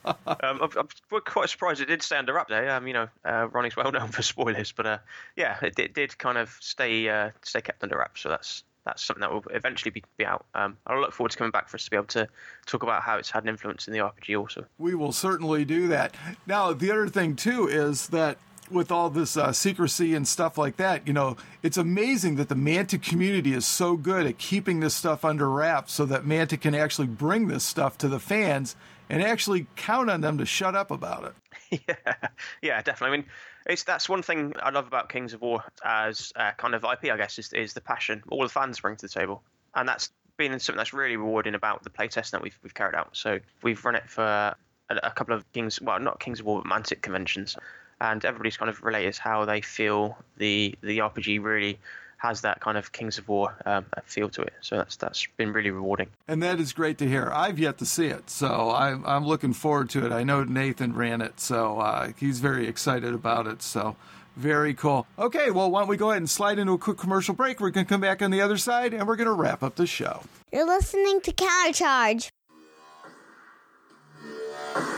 um, 0.05 0.59
I'm, 0.61 0.69
I'm 0.77 0.87
we're 1.11 1.21
quite 1.21 1.49
surprised 1.49 1.81
it 1.81 1.85
did 1.85 2.03
stand 2.03 2.29
up 2.29 2.47
there. 2.47 2.69
Um, 2.71 2.87
you 2.87 2.93
know, 2.93 3.07
uh, 3.25 3.47
Ronnie's 3.51 3.75
well 3.75 3.91
known 3.91 4.09
for 4.09 4.21
spoilers, 4.21 4.71
but 4.71 4.85
uh, 4.85 4.97
yeah, 5.35 5.57
it, 5.61 5.77
it 5.79 5.93
did 5.93 6.17
kind 6.17 6.37
of 6.37 6.55
stay 6.59 7.09
uh, 7.09 7.31
stay 7.43 7.61
kept 7.61 7.83
under 7.83 7.97
wraps. 7.97 8.21
So 8.21 8.29
that's 8.29 8.63
that's 8.85 9.03
something 9.03 9.21
that 9.21 9.31
will 9.31 9.43
eventually 9.51 9.91
be, 9.91 10.03
be 10.17 10.25
out. 10.25 10.45
Um, 10.55 10.77
I 10.87 10.97
look 10.97 11.11
forward 11.11 11.31
to 11.31 11.37
coming 11.37 11.51
back 11.51 11.69
for 11.69 11.75
us 11.75 11.85
to 11.85 11.91
be 11.91 11.97
able 11.97 12.07
to 12.07 12.27
talk 12.65 12.83
about 12.83 13.03
how 13.03 13.17
it's 13.17 13.29
had 13.29 13.43
an 13.43 13.49
influence 13.49 13.87
in 13.87 13.93
the 13.93 13.99
RPG 13.99 14.39
also. 14.39 14.65
we 14.77 14.95
will 14.95 15.11
certainly 15.11 15.65
do 15.65 15.87
that. 15.89 16.15
Now, 16.47 16.73
the 16.73 16.91
other 16.91 17.07
thing 17.09 17.35
too 17.35 17.67
is 17.67 18.07
that 18.07 18.37
with 18.71 18.91
all 18.91 19.09
this 19.09 19.35
uh, 19.35 19.51
secrecy 19.51 20.13
and 20.13 20.27
stuff 20.27 20.57
like 20.57 20.77
that, 20.77 21.07
you 21.07 21.13
know, 21.13 21.37
it's 21.63 21.77
amazing 21.77 22.35
that 22.35 22.49
the 22.49 22.55
Mantic 22.55 23.01
community 23.01 23.53
is 23.53 23.65
so 23.65 23.97
good 23.97 24.25
at 24.25 24.37
keeping 24.37 24.79
this 24.79 24.95
stuff 24.95 25.25
under 25.25 25.49
wraps 25.49 25.93
so 25.93 26.05
that 26.05 26.23
Mantic 26.23 26.61
can 26.61 26.75
actually 26.75 27.07
bring 27.07 27.47
this 27.47 27.63
stuff 27.63 27.97
to 27.99 28.07
the 28.07 28.19
fans 28.19 28.75
and 29.09 29.23
actually 29.23 29.65
count 29.75 30.09
on 30.09 30.21
them 30.21 30.37
to 30.37 30.45
shut 30.45 30.75
up 30.75 30.91
about 30.91 31.23
it. 31.71 31.81
yeah, 31.87 32.15
yeah, 32.61 32.81
definitely. 32.81 33.17
I 33.17 33.21
mean, 33.21 33.29
it's 33.65 33.83
that's 33.83 34.07
one 34.07 34.21
thing 34.21 34.53
I 34.61 34.69
love 34.69 34.87
about 34.87 35.09
Kings 35.09 35.33
of 35.33 35.41
War 35.41 35.63
as 35.83 36.31
uh, 36.35 36.51
kind 36.57 36.75
of 36.75 36.83
IP, 36.83 37.11
I 37.11 37.17
guess, 37.17 37.37
is, 37.39 37.53
is 37.53 37.73
the 37.73 37.81
passion 37.81 38.23
all 38.29 38.43
the 38.43 38.49
fans 38.49 38.79
bring 38.79 38.95
to 38.97 39.07
the 39.07 39.11
table, 39.11 39.43
and 39.75 39.87
that's 39.87 40.11
been 40.37 40.57
something 40.59 40.77
that's 40.77 40.93
really 40.93 41.17
rewarding 41.17 41.55
about 41.55 41.83
the 41.83 41.89
playtest 41.89 42.31
that 42.31 42.41
we've 42.41 42.57
we've 42.63 42.73
carried 42.73 42.95
out. 42.95 43.09
So 43.13 43.39
we've 43.63 43.83
run 43.83 43.95
it 43.95 44.09
for 44.09 44.23
a, 44.23 44.55
a 45.03 45.11
couple 45.11 45.35
of 45.35 45.51
Kings, 45.53 45.81
well, 45.81 45.99
not 45.99 46.19
Kings 46.19 46.39
of 46.39 46.45
War, 46.45 46.61
but 46.61 46.71
Mantic 46.71 47.01
conventions, 47.01 47.57
and 48.01 48.23
everybody's 48.25 48.57
kind 48.57 48.69
of 48.69 48.83
related 48.83 49.17
how 49.17 49.45
they 49.45 49.61
feel 49.61 50.17
the 50.37 50.75
the 50.81 50.99
RPG 50.99 51.43
really 51.43 51.79
has 52.19 52.41
that 52.41 52.59
kind 52.61 52.77
of 52.77 52.91
Kings 52.91 53.17
of 53.17 53.27
War 53.27 53.55
um, 53.65 53.85
feel 54.05 54.29
to 54.29 54.41
it. 54.43 54.53
So 54.61 54.77
that's 54.77 54.95
that's 54.97 55.25
been 55.37 55.51
really 55.51 55.71
rewarding. 55.71 56.07
And 56.27 56.43
that 56.43 56.59
is 56.59 56.71
great 56.73 56.97
to 56.99 57.07
hear. 57.07 57.31
I've 57.33 57.57
yet 57.57 57.77
to 57.79 57.85
see 57.85 58.07
it, 58.07 58.29
so 58.29 58.71
I'm, 58.71 59.05
I'm 59.05 59.25
looking 59.25 59.53
forward 59.53 59.89
to 59.91 60.05
it. 60.05 60.11
I 60.11 60.23
know 60.23 60.43
Nathan 60.43 60.93
ran 60.93 61.21
it, 61.21 61.39
so 61.39 61.79
uh, 61.79 62.11
he's 62.17 62.39
very 62.39 62.67
excited 62.67 63.13
about 63.13 63.47
it. 63.47 63.61
So 63.61 63.95
very 64.35 64.73
cool. 64.73 65.07
Okay, 65.17 65.49
well, 65.51 65.71
why 65.71 65.79
don't 65.81 65.89
we 65.89 65.97
go 65.97 66.11
ahead 66.11 66.21
and 66.21 66.29
slide 66.29 66.59
into 66.59 66.73
a 66.73 66.77
quick 66.77 66.97
commercial 66.97 67.33
break? 67.33 67.59
We're 67.59 67.71
going 67.71 67.85
to 67.85 67.89
come 67.89 67.99
back 68.01 68.21
on 68.21 68.31
the 68.31 68.39
other 68.41 68.57
side, 68.57 68.93
and 68.93 69.07
we're 69.07 69.15
going 69.17 69.27
to 69.27 69.33
wrap 69.33 69.63
up 69.63 69.75
the 69.75 69.87
show. 69.87 70.21
You're 70.51 70.65
listening 70.67 71.19
to 71.21 71.31
Countercharge. 71.33 72.29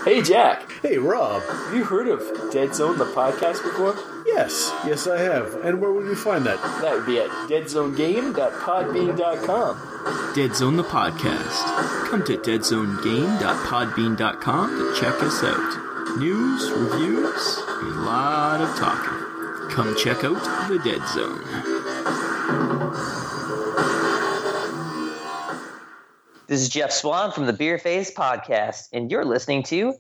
Hey 0.04 0.22
Jack, 0.22 0.70
Hey, 0.82 0.98
Rob. 0.98 1.42
have 1.44 1.74
you 1.76 1.84
heard 1.84 2.08
of 2.08 2.20
Dead 2.52 2.76
Zone 2.76 2.98
the 2.98 3.06
podcast 3.06 3.64
before? 3.64 3.96
Yes, 4.26 4.72
yes, 4.86 5.08
I 5.08 5.20
have. 5.20 5.56
And 5.66 5.82
where 5.82 5.92
would 5.92 6.06
you 6.06 6.16
find 6.16 6.46
that? 6.46 6.62
That 6.82 6.96
would 6.96 7.06
be 7.06 7.20
at 7.20 7.30
deadzonegame.podbean.com. 7.50 10.34
Dead 10.36 10.56
Zone 10.56 10.78
the 10.78 10.84
podcast. 10.84 12.08
Come 12.10 12.24
to 12.26 12.38
deadzonegame.podbean.com 12.38 14.70
to 14.70 14.96
check 15.00 15.22
us 15.22 15.44
out. 15.44 16.18
News, 16.18 16.72
reviews, 16.72 17.58
a 17.58 17.86
lot 18.02 18.62
of 18.62 18.76
talking. 18.78 19.18
Come 19.72 19.96
check 19.98 20.24
out 20.24 20.42
the 20.68 20.80
Dead 20.80 21.02
Zone. 21.08 21.42
This 26.48 26.62
is 26.62 26.70
Jeff 26.70 26.92
Swan 26.92 27.32
from 27.32 27.46
the 27.46 27.54
Beer 27.54 27.78
Face 27.78 28.12
Podcast, 28.14 28.90
and 28.92 29.10
you're 29.10 29.24
listening 29.24 29.64
to 29.64 29.94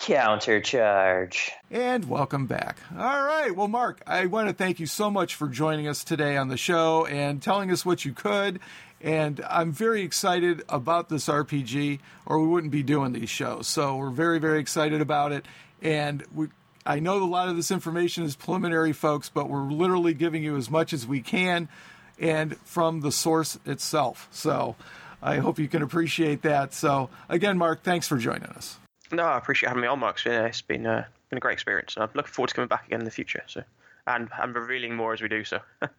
Countercharge. 0.00 1.50
And 1.70 2.08
welcome 2.08 2.46
back. 2.46 2.78
All 2.92 3.22
right. 3.22 3.54
Well, 3.54 3.68
Mark, 3.68 4.02
I 4.06 4.26
want 4.26 4.48
to 4.48 4.54
thank 4.54 4.78
you 4.80 4.86
so 4.86 5.10
much 5.10 5.34
for 5.34 5.48
joining 5.48 5.88
us 5.88 6.04
today 6.04 6.36
on 6.36 6.48
the 6.48 6.56
show 6.56 7.06
and 7.06 7.42
telling 7.42 7.70
us 7.70 7.86
what 7.86 8.04
you 8.04 8.12
could. 8.12 8.60
And 9.00 9.44
I'm 9.48 9.72
very 9.72 10.02
excited 10.02 10.62
about 10.68 11.08
this 11.08 11.28
RPG, 11.28 12.00
or 12.26 12.40
we 12.40 12.48
wouldn't 12.48 12.72
be 12.72 12.82
doing 12.82 13.12
these 13.12 13.30
shows. 13.30 13.68
So 13.68 13.96
we're 13.96 14.10
very, 14.10 14.38
very 14.38 14.60
excited 14.60 15.00
about 15.00 15.32
it. 15.32 15.46
And 15.82 16.24
we, 16.34 16.48
I 16.86 17.00
know 17.00 17.22
a 17.22 17.24
lot 17.24 17.48
of 17.48 17.56
this 17.56 17.70
information 17.70 18.24
is 18.24 18.36
preliminary, 18.36 18.92
folks, 18.92 19.28
but 19.28 19.48
we're 19.48 19.70
literally 19.70 20.14
giving 20.14 20.42
you 20.42 20.56
as 20.56 20.70
much 20.70 20.92
as 20.92 21.06
we 21.06 21.20
can 21.20 21.68
and 22.18 22.56
from 22.58 23.00
the 23.00 23.12
source 23.12 23.58
itself. 23.64 24.28
So 24.30 24.76
I 25.22 25.36
hope 25.36 25.58
you 25.58 25.68
can 25.68 25.82
appreciate 25.82 26.42
that. 26.42 26.74
So, 26.74 27.10
again, 27.28 27.56
Mark, 27.56 27.82
thanks 27.82 28.06
for 28.06 28.18
joining 28.18 28.44
us. 28.44 28.78
No, 29.14 29.24
I 29.24 29.38
appreciate 29.38 29.68
having 29.68 29.82
me 29.82 29.88
on, 29.88 30.00
Mark. 30.00 30.16
It's 30.16 30.24
been, 30.24 30.36
uh, 30.42 30.46
it's 30.46 30.62
been, 30.62 30.86
uh, 30.86 31.04
been 31.30 31.36
a 31.38 31.40
great 31.40 31.54
experience, 31.54 31.94
and 31.94 32.02
I'm 32.02 32.10
looking 32.14 32.32
forward 32.32 32.48
to 32.48 32.54
coming 32.54 32.68
back 32.68 32.86
again 32.86 33.00
in 33.00 33.04
the 33.04 33.10
future. 33.10 33.42
So, 33.46 33.62
and 34.06 34.28
and 34.38 34.54
revealing 34.54 34.94
more 34.94 35.12
as 35.12 35.22
we 35.22 35.28
do 35.28 35.44
so. 35.44 35.60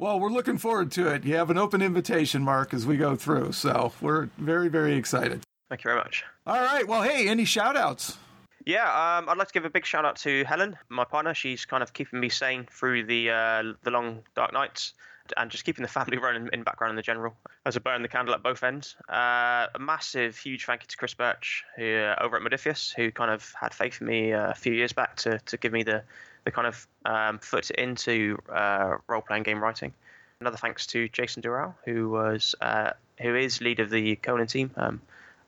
Well, 0.00 0.20
we're 0.20 0.30
looking 0.30 0.58
forward 0.58 0.92
to 0.92 1.08
it. 1.08 1.24
You 1.24 1.34
have 1.34 1.50
an 1.50 1.58
open 1.58 1.82
invitation, 1.82 2.40
Mark, 2.40 2.72
as 2.72 2.86
we 2.86 2.96
go 2.96 3.16
through. 3.16 3.50
So 3.50 3.92
we're 4.00 4.28
very, 4.38 4.68
very 4.68 4.94
excited. 4.94 5.42
Thank 5.68 5.82
you 5.82 5.88
very 5.88 5.98
much. 5.98 6.24
All 6.46 6.60
right. 6.60 6.86
Well, 6.86 7.02
hey, 7.02 7.28
any 7.28 7.44
shout 7.44 7.76
outs? 7.76 8.16
Yeah, 8.64 8.84
um, 8.84 9.28
I'd 9.28 9.36
like 9.36 9.48
to 9.48 9.52
give 9.52 9.64
a 9.64 9.70
big 9.70 9.84
shout 9.84 10.04
out 10.04 10.14
to 10.18 10.44
Helen, 10.44 10.78
my 10.88 11.02
partner. 11.02 11.34
She's 11.34 11.64
kind 11.64 11.82
of 11.82 11.94
keeping 11.94 12.20
me 12.20 12.28
sane 12.28 12.68
through 12.70 13.06
the 13.06 13.30
uh, 13.30 13.72
the 13.82 13.90
long 13.90 14.22
dark 14.36 14.52
nights 14.52 14.92
and 15.36 15.50
just 15.50 15.64
keeping 15.64 15.82
the 15.82 15.88
family 15.88 16.18
running 16.22 16.48
in 16.52 16.62
background 16.62 16.90
in 16.90 16.96
the 16.96 17.02
general 17.02 17.36
as 17.66 17.76
I 17.76 17.80
burn 17.80 18.02
the 18.02 18.08
candle 18.08 18.34
at 18.34 18.42
both 18.42 18.62
ends. 18.62 18.96
Uh, 19.08 19.66
a 19.74 19.78
massive, 19.78 20.36
huge 20.36 20.66
thank 20.66 20.82
you 20.82 20.86
to 20.88 20.96
Chris 20.96 21.14
Birch 21.14 21.64
who, 21.76 21.96
uh, 21.96 22.16
over 22.20 22.36
at 22.36 22.42
Modiphius, 22.42 22.94
who 22.94 23.10
kind 23.10 23.30
of 23.30 23.52
had 23.60 23.74
faith 23.74 24.00
in 24.00 24.06
me 24.06 24.32
uh, 24.32 24.50
a 24.50 24.54
few 24.54 24.72
years 24.72 24.92
back 24.92 25.16
to, 25.16 25.38
to 25.38 25.56
give 25.56 25.72
me 25.72 25.82
the, 25.82 26.02
the 26.44 26.50
kind 26.50 26.66
of 26.66 26.86
um, 27.04 27.38
foot 27.38 27.70
into 27.70 28.38
uh, 28.52 28.96
role 29.08 29.22
playing 29.22 29.42
game 29.42 29.62
writing. 29.62 29.92
Another 30.40 30.56
thanks 30.56 30.86
to 30.88 31.08
Jason 31.08 31.42
Durall, 31.42 31.74
who 31.84 32.10
was 32.10 32.54
uh, 32.60 32.92
who 33.20 33.34
is 33.34 33.60
lead 33.60 33.80
of 33.80 33.90
the 33.90 34.14
Conan 34.16 34.46
team 34.46 34.70
um, 34.76 35.00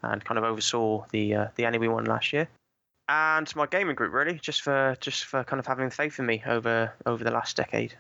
and 0.03 0.25
kind 0.25 0.37
of 0.37 0.43
oversaw 0.43 1.05
the 1.13 1.35
uh, 1.35 1.47
the 1.55 1.65
anime 1.65 1.93
one 1.93 2.07
last 2.07 2.33
year 2.33 2.49
and 3.11 3.55
my 3.57 3.67
gaming 3.67 3.97
group 3.97 4.13
really 4.13 4.39
just 4.39 4.63
for 4.63 4.97
just 5.01 5.25
for 5.25 5.43
kind 5.43 5.59
of 5.59 5.67
having 5.67 5.91
faith 5.91 6.19
in 6.21 6.27
me 6.27 6.43
over 6.47 6.93
over 7.07 7.25
the 7.25 7.31
last 7.31 7.57
decade 7.57 7.93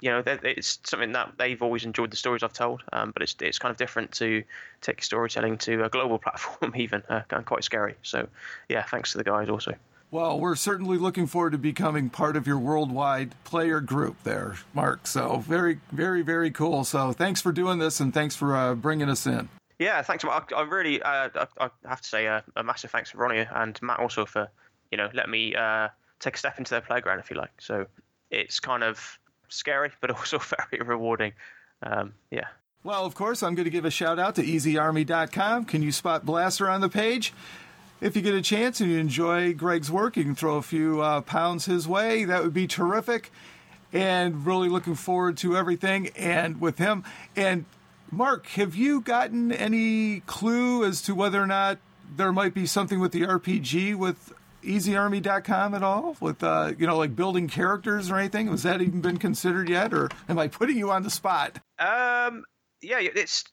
you 0.00 0.10
know 0.10 0.22
it's 0.26 0.78
something 0.84 1.12
that 1.12 1.32
they've 1.38 1.62
always 1.62 1.84
enjoyed 1.84 2.10
the 2.10 2.16
stories 2.16 2.42
i've 2.42 2.52
told 2.52 2.82
um, 2.92 3.10
but 3.12 3.22
it's 3.22 3.34
it's 3.40 3.58
kind 3.58 3.70
of 3.70 3.76
different 3.76 4.10
to 4.12 4.42
take 4.80 5.02
storytelling 5.02 5.58
to 5.58 5.84
a 5.84 5.88
global 5.88 6.18
platform 6.24 6.72
even 6.76 7.02
uh, 7.08 7.22
and 7.30 7.46
quite 7.46 7.64
scary 7.64 7.94
so 8.02 8.26
yeah 8.68 8.82
thanks 8.82 9.12
to 9.12 9.18
the 9.18 9.24
guys 9.24 9.48
also 9.48 9.74
Well, 10.12 10.40
we're 10.40 10.56
certainly 10.56 10.98
looking 10.98 11.28
forward 11.28 11.52
to 11.52 11.58
becoming 11.58 12.10
part 12.10 12.34
of 12.36 12.44
your 12.44 12.58
worldwide 12.58 13.32
player 13.44 13.80
group 13.80 14.16
there, 14.24 14.56
Mark. 14.74 15.06
So 15.06 15.38
very, 15.46 15.78
very, 15.92 16.22
very 16.22 16.50
cool. 16.50 16.82
So 16.82 17.12
thanks 17.12 17.40
for 17.40 17.52
doing 17.52 17.78
this 17.78 18.00
and 18.00 18.12
thanks 18.12 18.34
for 18.34 18.56
uh, 18.56 18.74
bringing 18.74 19.08
us 19.08 19.24
in. 19.24 19.48
Yeah, 19.78 20.02
thanks. 20.02 20.24
Mark. 20.24 20.52
I 20.54 20.62
really, 20.62 21.00
uh, 21.00 21.28
I, 21.36 21.46
I 21.60 21.70
have 21.88 22.00
to 22.00 22.08
say 22.08 22.26
uh, 22.26 22.40
a 22.56 22.64
massive 22.64 22.90
thanks 22.90 23.12
to 23.12 23.18
Ronnie 23.18 23.46
and 23.54 23.80
Matt 23.82 24.00
also 24.00 24.26
for, 24.26 24.48
you 24.90 24.98
know, 24.98 25.08
letting 25.14 25.30
me 25.30 25.54
uh, 25.54 25.90
take 26.18 26.34
a 26.34 26.38
step 26.38 26.58
into 26.58 26.70
their 26.70 26.80
playground, 26.80 27.20
if 27.20 27.30
you 27.30 27.36
like. 27.36 27.52
So 27.60 27.86
it's 28.32 28.58
kind 28.58 28.82
of 28.82 29.16
scary, 29.50 29.90
but 30.00 30.10
also 30.10 30.38
very 30.70 30.82
rewarding. 30.82 31.32
Um, 31.82 32.14
yeah. 32.30 32.48
Well, 32.82 33.04
of 33.04 33.14
course, 33.14 33.42
I'm 33.42 33.54
going 33.54 33.64
to 33.64 33.70
give 33.70 33.84
a 33.84 33.90
shout 33.90 34.18
out 34.18 34.36
to 34.36 34.42
EasyArmy.com. 34.42 35.66
Can 35.66 35.82
you 35.82 35.92
spot 35.92 36.24
Blaster 36.24 36.68
on 36.68 36.80
the 36.80 36.88
page? 36.88 37.34
If 38.00 38.16
you 38.16 38.22
get 38.22 38.34
a 38.34 38.40
chance 38.40 38.80
and 38.80 38.90
you 38.90 38.98
enjoy 38.98 39.52
Greg's 39.52 39.90
work, 39.90 40.16
you 40.16 40.24
can 40.24 40.34
throw 40.34 40.56
a 40.56 40.62
few 40.62 41.02
uh, 41.02 41.20
pounds 41.20 41.66
his 41.66 41.86
way. 41.86 42.24
That 42.24 42.42
would 42.42 42.54
be 42.54 42.66
terrific. 42.66 43.30
And 43.92 44.46
really 44.46 44.70
looking 44.70 44.94
forward 44.94 45.36
to 45.38 45.56
everything 45.56 46.08
and 46.16 46.58
with 46.58 46.78
him. 46.78 47.04
And 47.36 47.66
Mark, 48.10 48.46
have 48.48 48.74
you 48.74 49.02
gotten 49.02 49.52
any 49.52 50.20
clue 50.20 50.84
as 50.84 51.02
to 51.02 51.14
whether 51.14 51.42
or 51.42 51.46
not 51.46 51.78
there 52.16 52.32
might 52.32 52.54
be 52.54 52.66
something 52.66 52.98
with 52.98 53.12
the 53.12 53.22
RPG 53.22 53.94
with 53.94 54.32
EasyArmy.com 54.62 55.74
at 55.74 55.82
all? 55.82 56.16
With 56.20 56.42
uh, 56.42 56.72
you 56.78 56.86
know, 56.86 56.98
like 56.98 57.16
building 57.16 57.48
characters 57.48 58.10
or 58.10 58.16
anything? 58.16 58.48
Has 58.48 58.62
that 58.62 58.80
even 58.80 59.00
been 59.00 59.18
considered 59.18 59.68
yet, 59.68 59.92
or 59.92 60.08
am 60.28 60.38
I 60.38 60.48
putting 60.48 60.76
you 60.76 60.90
on 60.90 61.02
the 61.02 61.10
spot? 61.10 61.58
Um, 61.78 62.44
yeah, 62.82 62.98
it's. 63.00 63.44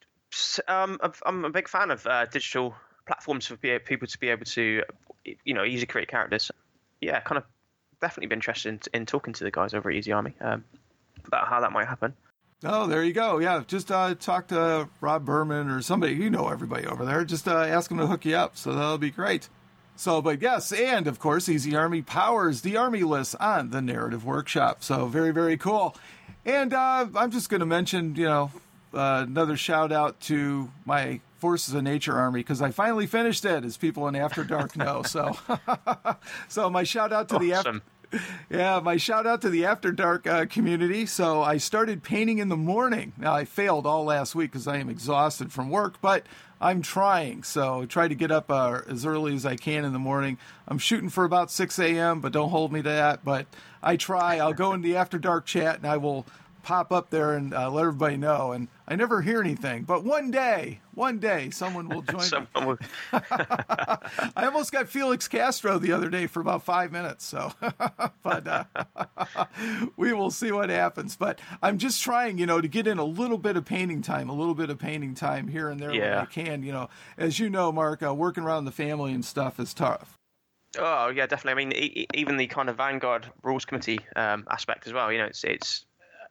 Um, 0.67 0.99
I'm 1.25 1.45
a 1.45 1.49
big 1.49 1.69
fan 1.69 1.89
of 1.89 2.05
uh, 2.05 2.25
digital 2.25 2.75
platforms 3.07 3.47
for 3.47 3.55
people 3.55 4.07
to 4.07 4.19
be 4.19 4.29
able 4.29 4.45
to, 4.45 4.83
you 5.43 5.53
know, 5.53 5.63
easily 5.63 5.87
create 5.87 6.09
characters. 6.09 6.51
Yeah, 7.01 7.19
kind 7.21 7.37
of 7.37 7.45
definitely 8.01 8.27
be 8.27 8.35
interested 8.35 8.87
in, 8.93 9.01
in 9.01 9.05
talking 9.05 9.33
to 9.33 9.43
the 9.43 9.51
guys 9.51 9.73
over 9.73 9.89
at 9.89 9.95
Easy 9.95 10.11
Army 10.11 10.33
um, 10.41 10.65
about 11.25 11.47
how 11.47 11.61
that 11.61 11.71
might 11.71 11.87
happen. 11.87 12.13
Oh, 12.63 12.87
there 12.87 13.03
you 13.03 13.13
go. 13.13 13.37
Yeah, 13.37 13.63
just 13.67 13.91
uh, 13.91 14.15
talk 14.15 14.47
to 14.47 14.89
Rob 14.99 15.25
Burman 15.25 15.69
or 15.69 15.81
somebody. 15.81 16.13
You 16.13 16.29
know 16.29 16.49
everybody 16.49 16.87
over 16.87 17.05
there. 17.05 17.23
Just 17.23 17.47
uh, 17.47 17.55
ask 17.55 17.89
them 17.89 17.99
to 17.99 18.07
hook 18.07 18.25
you 18.25 18.35
up. 18.35 18.57
So 18.57 18.73
that'll 18.73 18.97
be 18.97 19.11
great. 19.11 19.47
So, 19.97 20.21
but 20.21 20.41
yes, 20.41 20.71
and 20.71 21.07
of 21.07 21.19
course, 21.19 21.49
Easy 21.49 21.75
Army 21.75 22.03
powers 22.03 22.62
the 22.62 22.77
Army 22.77 23.01
list 23.01 23.36
on 23.39 23.71
the 23.71 23.81
Narrative 23.81 24.23
Workshop. 24.23 24.83
So 24.83 25.07
very, 25.07 25.31
very 25.31 25.57
cool. 25.57 25.95
And 26.45 26.71
uh, 26.71 27.07
I'm 27.15 27.31
just 27.31 27.49
going 27.49 27.60
to 27.62 27.65
mention, 27.65 28.15
you 28.15 28.25
know, 28.25 28.51
uh, 28.93 29.25
another 29.27 29.57
shout 29.57 29.91
out 29.91 30.19
to 30.21 30.71
my 30.86 31.19
Forces 31.38 31.73
of 31.73 31.83
Nature 31.83 32.17
Army 32.17 32.39
because 32.39 32.62
I 32.62 32.71
finally 32.71 33.05
finished 33.07 33.43
it, 33.43 33.63
as 33.63 33.75
people 33.75 34.07
in 34.07 34.15
After 34.15 34.43
Dark 34.43 34.75
know. 34.77 35.03
So, 35.03 35.38
so 36.47 36.69
my 36.69 36.83
shout 36.83 37.12
out 37.12 37.29
to 37.29 37.36
awesome. 37.36 37.47
the 37.47 37.53
After 37.53 37.81
yeah, 38.49 38.79
my 38.79 38.97
shout 38.97 39.27
out 39.27 39.41
to 39.41 39.49
the 39.49 39.65
After 39.65 39.91
Dark 39.91 40.25
uh, 40.27 40.45
community. 40.45 41.05
So 41.05 41.41
I 41.41 41.57
started 41.57 42.03
painting 42.03 42.39
in 42.39 42.49
the 42.49 42.57
morning. 42.57 43.13
Now 43.17 43.33
I 43.33 43.45
failed 43.45 43.85
all 43.85 44.05
last 44.05 44.35
week 44.35 44.51
because 44.51 44.67
I 44.67 44.77
am 44.77 44.89
exhausted 44.89 45.51
from 45.51 45.69
work, 45.69 45.99
but 46.01 46.25
I'm 46.59 46.81
trying. 46.81 47.43
So 47.43 47.81
I 47.81 47.85
try 47.85 48.07
to 48.07 48.15
get 48.15 48.31
up 48.31 48.49
uh, 48.49 48.81
as 48.87 49.05
early 49.05 49.35
as 49.35 49.45
I 49.45 49.55
can 49.55 49.85
in 49.85 49.93
the 49.93 49.99
morning. 49.99 50.37
I'm 50.67 50.79
shooting 50.79 51.09
for 51.09 51.23
about 51.23 51.51
6 51.51 51.77
a.m., 51.79 52.21
but 52.21 52.31
don't 52.31 52.49
hold 52.49 52.71
me 52.71 52.81
to 52.81 52.89
that. 52.89 53.23
But 53.23 53.47
I 53.83 53.95
try. 53.95 54.37
I'll 54.37 54.53
go 54.53 54.73
in 54.73 54.81
the 54.81 54.95
After 54.95 55.19
Dark 55.19 55.45
chat 55.45 55.77
and 55.77 55.85
I 55.85 55.97
will 55.97 56.25
pop 56.67 56.91
up 56.91 57.10
there 57.10 57.32
and 57.36 57.53
uh, 57.53 57.71
let 57.71 57.86
everybody 57.86 58.17
know. 58.17 58.51
And 58.51 58.67
I 58.89 58.97
never 58.97 59.21
hear 59.21 59.39
anything, 59.39 59.84
but 59.84 60.03
one 60.03 60.32
day, 60.32 60.82
one 60.93 61.17
day, 61.17 61.49
someone 61.49 61.88
will 61.88 62.01
join 62.12 62.19
someone 62.19 62.47
me. 62.56 62.65
Will... 62.65 62.77
I 63.13 64.43
almost 64.43 64.73
got 64.73 64.89
Felix 64.89 65.30
Castro 65.30 65.80
the 65.80 65.93
other 65.93 66.10
day 66.10 66.27
for 66.27 66.41
about 66.41 66.63
five 66.63 66.91
minutes. 66.91 67.25
So, 67.25 67.53
but 68.21 68.45
uh, 68.45 68.65
we 69.95 70.12
will 70.12 70.30
see 70.30 70.51
what 70.51 70.69
happens. 70.69 71.15
But 71.15 71.39
I'm 71.63 71.77
just 71.77 72.03
trying, 72.03 72.38
you 72.38 72.45
know, 72.45 72.60
to 72.60 72.67
get 72.67 72.86
in 72.86 72.97
a 72.97 73.06
little 73.06 73.38
bit 73.38 73.56
of 73.56 73.63
painting 73.63 74.01
time, 74.01 74.27
a 74.27 74.36
little 74.36 74.56
bit 74.56 74.69
of 74.69 74.77
painting 74.77 75.15
time 75.15 75.47
here 75.47 75.69
and 75.69 75.80
there 75.80 75.93
yeah. 75.93 76.17
when 76.17 76.17
I 76.17 76.25
can. 76.25 76.63
You 76.63 76.73
know, 76.73 76.89
as 77.17 77.39
you 77.39 77.49
know, 77.49 77.71
Mark, 77.71 78.03
uh, 78.03 78.13
working 78.13 78.43
around 78.43 78.65
the 78.65 78.73
family 78.73 79.13
and 79.13 79.23
stuff 79.23 79.58
is 79.58 79.73
tough. 79.73 80.17
Oh 80.77 81.08
yeah, 81.08 81.27
definitely. 81.27 81.63
I 81.63 81.65
mean, 81.65 81.73
e- 81.77 82.08
even 82.13 82.36
the 82.36 82.47
kind 82.47 82.67
of 82.67 82.75
Vanguard 82.75 83.32
Rules 83.41 83.63
Committee 83.63 83.99
um, 84.17 84.45
aspect 84.51 84.86
as 84.86 84.91
well. 84.91 85.13
You 85.13 85.19
know, 85.19 85.25
it's 85.25 85.45
it's 85.45 85.87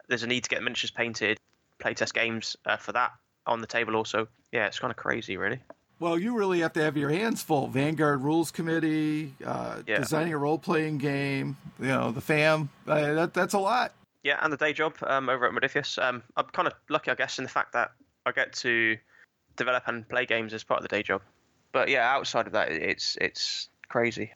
there's 0.09 0.23
a 0.23 0.27
need 0.27 0.45
to 0.45 0.51
get 0.51 0.63
miniatures 0.63 0.91
painted, 0.91 1.39
playtest 1.83 2.13
games 2.15 2.57
uh, 2.67 2.77
for 2.77 2.93
that 2.93 3.13
on 3.47 3.61
the 3.61 3.67
table 3.67 3.97
also. 3.97 4.29
Yeah, 4.53 4.67
it's 4.67 4.79
kind 4.79 4.91
of 4.91 4.97
crazy, 4.97 5.37
really. 5.37 5.61
Well, 5.99 6.19
you 6.19 6.37
really 6.37 6.61
have 6.61 6.75
to 6.75 6.83
have 6.83 6.97
your 6.97 7.09
hands 7.09 7.43
full. 7.43 7.69
Vanguard 7.69 8.23
Rules 8.23 8.51
Committee, 8.51 9.33
uh, 9.45 9.81
yeah. 9.87 9.99
designing 9.99 10.35
a 10.35 10.39
role 10.39 10.59
playing 10.59 10.99
game, 10.99 11.57
you 11.81 11.87
know, 11.87 12.13
the 12.13 12.21
fam. 12.21 12.69
Uh, 12.87 13.15
that, 13.15 13.35
that's 13.35 13.55
a 13.55 13.59
lot. 13.59 13.93
Yeah, 14.23 14.39
and 14.43 14.53
the 14.53 14.59
day 14.59 14.73
job 14.73 14.95
um, 15.07 15.29
over 15.29 15.47
at 15.47 15.53
Modiphius. 15.53 16.03
Um, 16.03 16.23
I'm 16.37 16.47
kind 16.47 16.69
of 16.69 16.75
lucky, 16.91 17.11
I 17.11 17.15
guess, 17.15 17.39
in 17.39 17.45
the 17.45 17.51
fact 17.51 17.73
that 17.73 17.93
I 18.27 18.33
get 18.33 18.53
to 18.55 18.97
develop 19.57 19.85
and 19.87 20.07
play 20.07 20.27
games 20.27 20.53
as 20.53 20.65
part 20.65 20.79
of 20.79 20.83
the 20.83 20.95
day 20.95 21.03
job. 21.03 21.23
But 21.73 21.89
yeah, 21.89 22.13
outside 22.13 22.47
of 22.47 22.53
that, 22.53 22.73
it's 22.73 23.17
it's 23.21 23.69
crazy. 23.89 24.33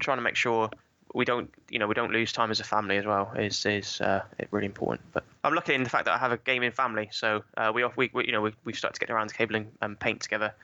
trying 0.00 0.18
to 0.18 0.22
make 0.22 0.36
sure 0.36 0.70
we 1.14 1.24
don't 1.24 1.50
you 1.70 1.78
know 1.78 1.86
we 1.86 1.94
don't 1.94 2.12
lose 2.12 2.32
time 2.32 2.50
as 2.50 2.60
a 2.60 2.64
family 2.64 2.96
as 2.96 3.06
well 3.06 3.32
is 3.36 3.64
is 3.66 4.00
uh, 4.00 4.22
really 4.50 4.66
important. 4.66 5.00
But 5.12 5.24
I'm 5.44 5.54
lucky 5.54 5.74
in 5.74 5.82
the 5.82 5.90
fact 5.90 6.04
that 6.06 6.14
I 6.14 6.18
have 6.18 6.32
a 6.32 6.36
gaming 6.38 6.72
family, 6.72 7.08
so 7.12 7.42
uh, 7.56 7.72
we, 7.74 7.84
we, 7.96 8.10
we 8.12 8.26
you 8.26 8.32
know 8.32 8.42
we 8.42 8.52
we've 8.64 8.76
started 8.76 8.94
to 8.94 9.00
get 9.00 9.12
around 9.12 9.28
to 9.28 9.34
cabling 9.34 9.70
and 9.80 9.98
paint 9.98 10.20
together. 10.20 10.54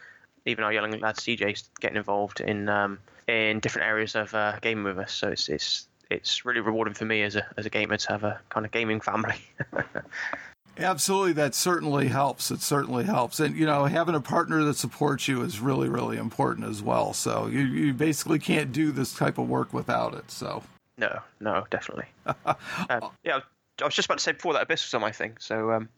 Even 0.46 0.64
our 0.64 0.72
young 0.72 0.90
lad 1.00 1.16
CJ's 1.16 1.70
getting 1.80 1.96
involved 1.96 2.40
in 2.40 2.68
um, 2.68 2.98
in 3.26 3.60
different 3.60 3.88
areas 3.88 4.14
of 4.14 4.34
uh, 4.34 4.58
gaming 4.60 4.84
with 4.84 4.98
us, 4.98 5.12
so 5.12 5.28
it's 5.28 5.48
it's 5.48 5.88
it's 6.10 6.44
really 6.44 6.60
rewarding 6.60 6.94
for 6.94 7.04
me 7.04 7.22
as 7.22 7.36
a 7.36 7.46
as 7.56 7.66
a 7.66 7.70
gamer 7.70 7.96
to 7.96 8.08
have 8.12 8.24
a 8.24 8.40
kind 8.50 8.66
of 8.66 8.72
gaming 8.72 9.00
family. 9.00 9.36
Absolutely, 10.78 11.32
that 11.34 11.54
certainly 11.54 12.08
helps. 12.08 12.50
It 12.50 12.60
certainly 12.60 13.04
helps, 13.04 13.38
and 13.38 13.56
you 13.56 13.64
know, 13.64 13.84
having 13.84 14.14
a 14.14 14.20
partner 14.20 14.64
that 14.64 14.76
supports 14.76 15.28
you 15.28 15.42
is 15.42 15.60
really, 15.60 15.88
really 15.88 16.16
important 16.16 16.66
as 16.66 16.82
well. 16.82 17.12
So 17.12 17.46
you 17.46 17.60
you 17.60 17.94
basically 17.94 18.40
can't 18.40 18.72
do 18.72 18.90
this 18.90 19.14
type 19.14 19.38
of 19.38 19.48
work 19.48 19.72
without 19.72 20.14
it. 20.14 20.30
So 20.30 20.64
no, 20.98 21.20
no, 21.40 21.64
definitely. 21.70 22.06
um, 22.26 23.10
yeah, 23.22 23.40
I 23.80 23.84
was 23.84 23.94
just 23.94 24.06
about 24.06 24.18
to 24.18 24.24
say 24.24 24.32
before 24.32 24.52
that 24.54 24.62
Abyss 24.62 24.84
was 24.86 24.94
on 24.94 25.00
my 25.00 25.12
thing. 25.12 25.36
So 25.38 25.70
um, 25.70 25.88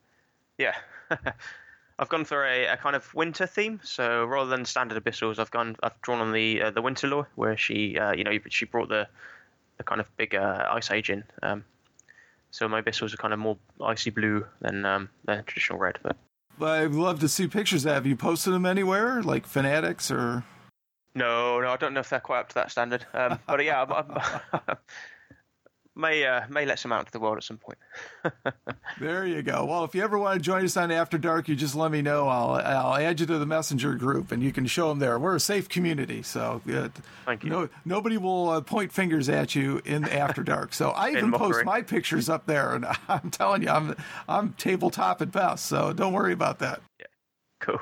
yeah, 0.59 0.75
I've 1.99 2.11
gone 2.11 2.27
for 2.27 2.45
a, 2.45 2.67
a, 2.67 2.77
kind 2.77 2.97
of 2.97 3.15
winter 3.15 3.47
theme. 3.47 3.81
So 3.83 4.27
rather 4.27 4.51
than 4.51 4.67
standard 4.67 5.03
abyssals, 5.03 5.39
I've 5.39 5.51
gone 5.51 5.77
I've 5.83 5.99
drawn 6.03 6.21
on 6.21 6.33
the 6.33 6.63
uh, 6.63 6.71
the 6.71 6.83
winter 6.83 7.09
lore 7.09 7.29
where 7.37 7.57
she 7.57 7.99
uh, 7.99 8.13
you 8.13 8.25
know 8.25 8.39
she 8.51 8.67
brought 8.67 8.91
the 8.91 9.09
the 9.79 9.85
kind 9.85 10.03
of 10.03 10.17
big 10.19 10.35
ice 10.35 10.91
age 10.91 11.09
in. 11.09 11.25
Um, 11.43 11.65
so 12.57 12.67
my 12.67 12.81
abyssals 12.81 13.13
are 13.13 13.19
kind 13.19 13.35
of 13.35 13.39
more 13.39 13.59
icy 13.85 14.09
blue 14.09 14.47
than 14.63 14.87
um, 14.87 15.11
than 15.27 15.45
traditional 15.45 15.79
red. 15.79 15.99
But 16.03 16.17
I'd 16.81 16.93
love 16.93 17.21
to 17.21 17.29
see 17.29 17.49
pictures. 17.49 17.85
Have 17.85 18.07
you 18.07 18.17
posted 18.17 18.55
them 18.55 18.65
anywhere, 18.65 19.23
like 19.23 19.47
Fanatics 19.47 20.11
or? 20.11 20.43
No, 21.15 21.61
no, 21.61 21.69
I 21.69 21.77
don't 21.77 21.93
know 21.93 22.01
if 22.01 22.09
they're 22.09 22.19
quite 22.19 22.41
up 22.41 22.49
to 22.49 22.55
that 22.55 22.71
standard. 22.71 23.05
Um, 23.13 23.39
but 23.47 23.63
yeah, 23.63 23.83
I'm, 23.83 23.93
I'm, 23.93 24.77
may 25.97 26.27
uh, 26.27 26.43
may 26.49 26.67
let 26.67 26.79
some 26.79 26.93
out 26.93 27.01
into 27.01 27.13
the 27.13 27.19
world 27.19 27.39
at 27.39 27.45
some 27.45 27.59
point. 27.59 27.79
there 29.01 29.27
you 29.27 29.43
go. 29.43 29.65
Well, 29.65 29.85
if 29.85 29.95
you 29.95 30.03
ever 30.03 30.19
want 30.19 30.39
to 30.39 30.43
join 30.43 30.65
us 30.65 30.77
on 30.77 30.91
After 30.91 31.19
Dark, 31.19 31.49
you 31.49 31.57
just 31.57 31.75
let 31.75 31.91
me 31.91 32.03
know. 32.03 32.29
I'll 32.29 32.51
I'll 32.51 32.95
add 32.97 33.21
you 33.21 33.27
to 33.27 33.39
the 33.39 33.47
messenger 33.47 33.95
group, 33.95 34.31
and 34.31 34.43
you 34.43 34.53
can 34.53 34.67
show 34.67 34.89
them 34.89 34.99
there. 34.99 35.19
We're 35.19 35.37
a 35.37 35.41
safe 35.41 35.69
community, 35.69 36.23
so 36.23 36.61
uh, 36.73 36.89
thank 37.25 37.45
you. 37.45 37.51
No, 37.51 37.69
nobody 37.85 38.19
will 38.19 38.51
uh, 38.51 38.61
point 38.61 38.93
fingers 38.93 39.29
at 39.29 39.55
you 39.55 39.81
in 39.85 40.09
After 40.09 40.43
Dark. 40.43 40.75
So 40.75 40.91
I 40.91 41.11
even 41.13 41.33
post 41.33 41.65
my 41.65 41.83
pictures 41.83 42.29
up 42.29 42.47
there, 42.47 42.75
and 42.75 42.87
I'm 43.09 43.31
telling 43.31 43.63
you, 43.63 43.71
I'm 43.71 43.97
I'm 44.29 44.53
tabletop 44.55 45.23
at 45.23 45.33
best. 45.33 45.67
So 45.67 45.93
don't 45.93 46.13
worry 46.13 46.33
about 46.33 46.59
that. 46.61 46.81
Yeah, 47.01 47.07
cool. 47.61 47.81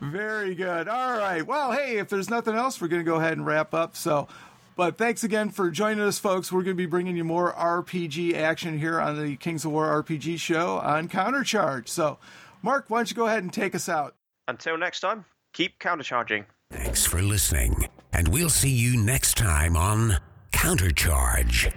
Very 0.00 0.54
good. 0.54 0.88
All 0.88 1.16
right. 1.16 1.46
Well, 1.46 1.72
hey, 1.72 1.98
if 1.98 2.08
there's 2.08 2.28
nothing 2.28 2.54
else, 2.56 2.80
we're 2.80 2.88
going 2.88 3.04
to 3.04 3.08
go 3.08 3.16
ahead 3.16 3.34
and 3.34 3.46
wrap 3.46 3.72
up. 3.72 3.96
So 3.96 4.26
but 4.76 4.98
thanks 4.98 5.24
again 5.24 5.50
for 5.50 5.70
joining 5.70 6.04
us, 6.04 6.18
folks. 6.18 6.50
We're 6.50 6.62
going 6.62 6.76
to 6.76 6.82
be 6.82 6.86
bringing 6.86 7.16
you 7.16 7.24
more 7.24 7.52
RPG 7.52 8.34
action 8.34 8.78
here 8.78 9.00
on 9.00 9.20
the 9.20 9.36
Kings 9.36 9.64
of 9.64 9.72
War 9.72 10.02
RPG 10.02 10.38
show 10.38 10.78
on 10.78 11.08
Countercharge. 11.08 11.88
So, 11.88 12.18
Mark, 12.62 12.86
why 12.88 12.98
don't 12.98 13.10
you 13.10 13.16
go 13.16 13.26
ahead 13.26 13.42
and 13.42 13.52
take 13.52 13.74
us 13.74 13.88
out? 13.88 14.14
Until 14.48 14.76
next 14.76 15.00
time, 15.00 15.24
keep 15.52 15.78
countercharging. 15.78 16.46
Thanks 16.70 17.06
for 17.06 17.22
listening, 17.22 17.88
and 18.12 18.28
we'll 18.28 18.50
see 18.50 18.70
you 18.70 18.96
next 18.96 19.36
time 19.36 19.76
on 19.76 20.16
Countercharge. 20.52 21.72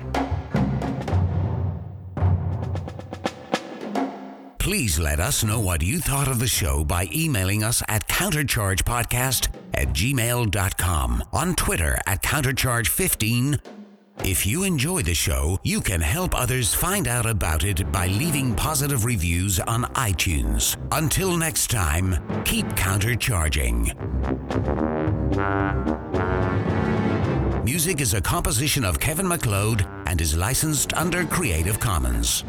Please 4.58 5.00
let 5.00 5.20
us 5.22 5.46
know 5.46 5.62
what 5.62 5.82
you 5.82 6.00
thought 6.00 6.28
of 6.28 6.40
the 6.40 6.48
show 6.48 6.84
by 6.84 7.08
emailing 7.14 7.64
us 7.64 7.82
at 7.88 8.08
counterchargepodcast 8.10 9.48
at 9.74 9.90
gmail.com, 9.90 11.24
on 11.34 11.56
Twitter 11.56 11.98
at 12.06 12.24
countercharge15. 12.24 13.60
If 14.24 14.46
you 14.46 14.64
enjoy 14.64 15.04
the 15.04 15.14
show, 15.14 15.60
you 15.64 15.80
can 15.80 16.02
help 16.02 16.34
others 16.34 16.74
find 16.74 17.08
out 17.08 17.26
about 17.26 17.64
it 17.64 17.92
by 17.92 18.08
leaving 18.08 18.56
positive 18.56 19.06
reviews 19.06 19.60
on 19.60 19.84
iTunes. 19.94 20.76
Until 20.92 21.38
next 21.38 21.70
time, 21.70 22.16
keep 22.44 22.66
countercharging. 22.70 23.94
Music 27.64 28.02
is 28.02 28.14
a 28.14 28.22
composition 28.22 28.84
of 28.84 29.00
Kevin 29.00 29.28
MacLeod 29.28 29.86
and 30.08 30.20
is 30.20 30.36
licensed 30.36 30.94
under 30.94 31.26
Creative 31.26 31.80
Commons. 31.80 32.44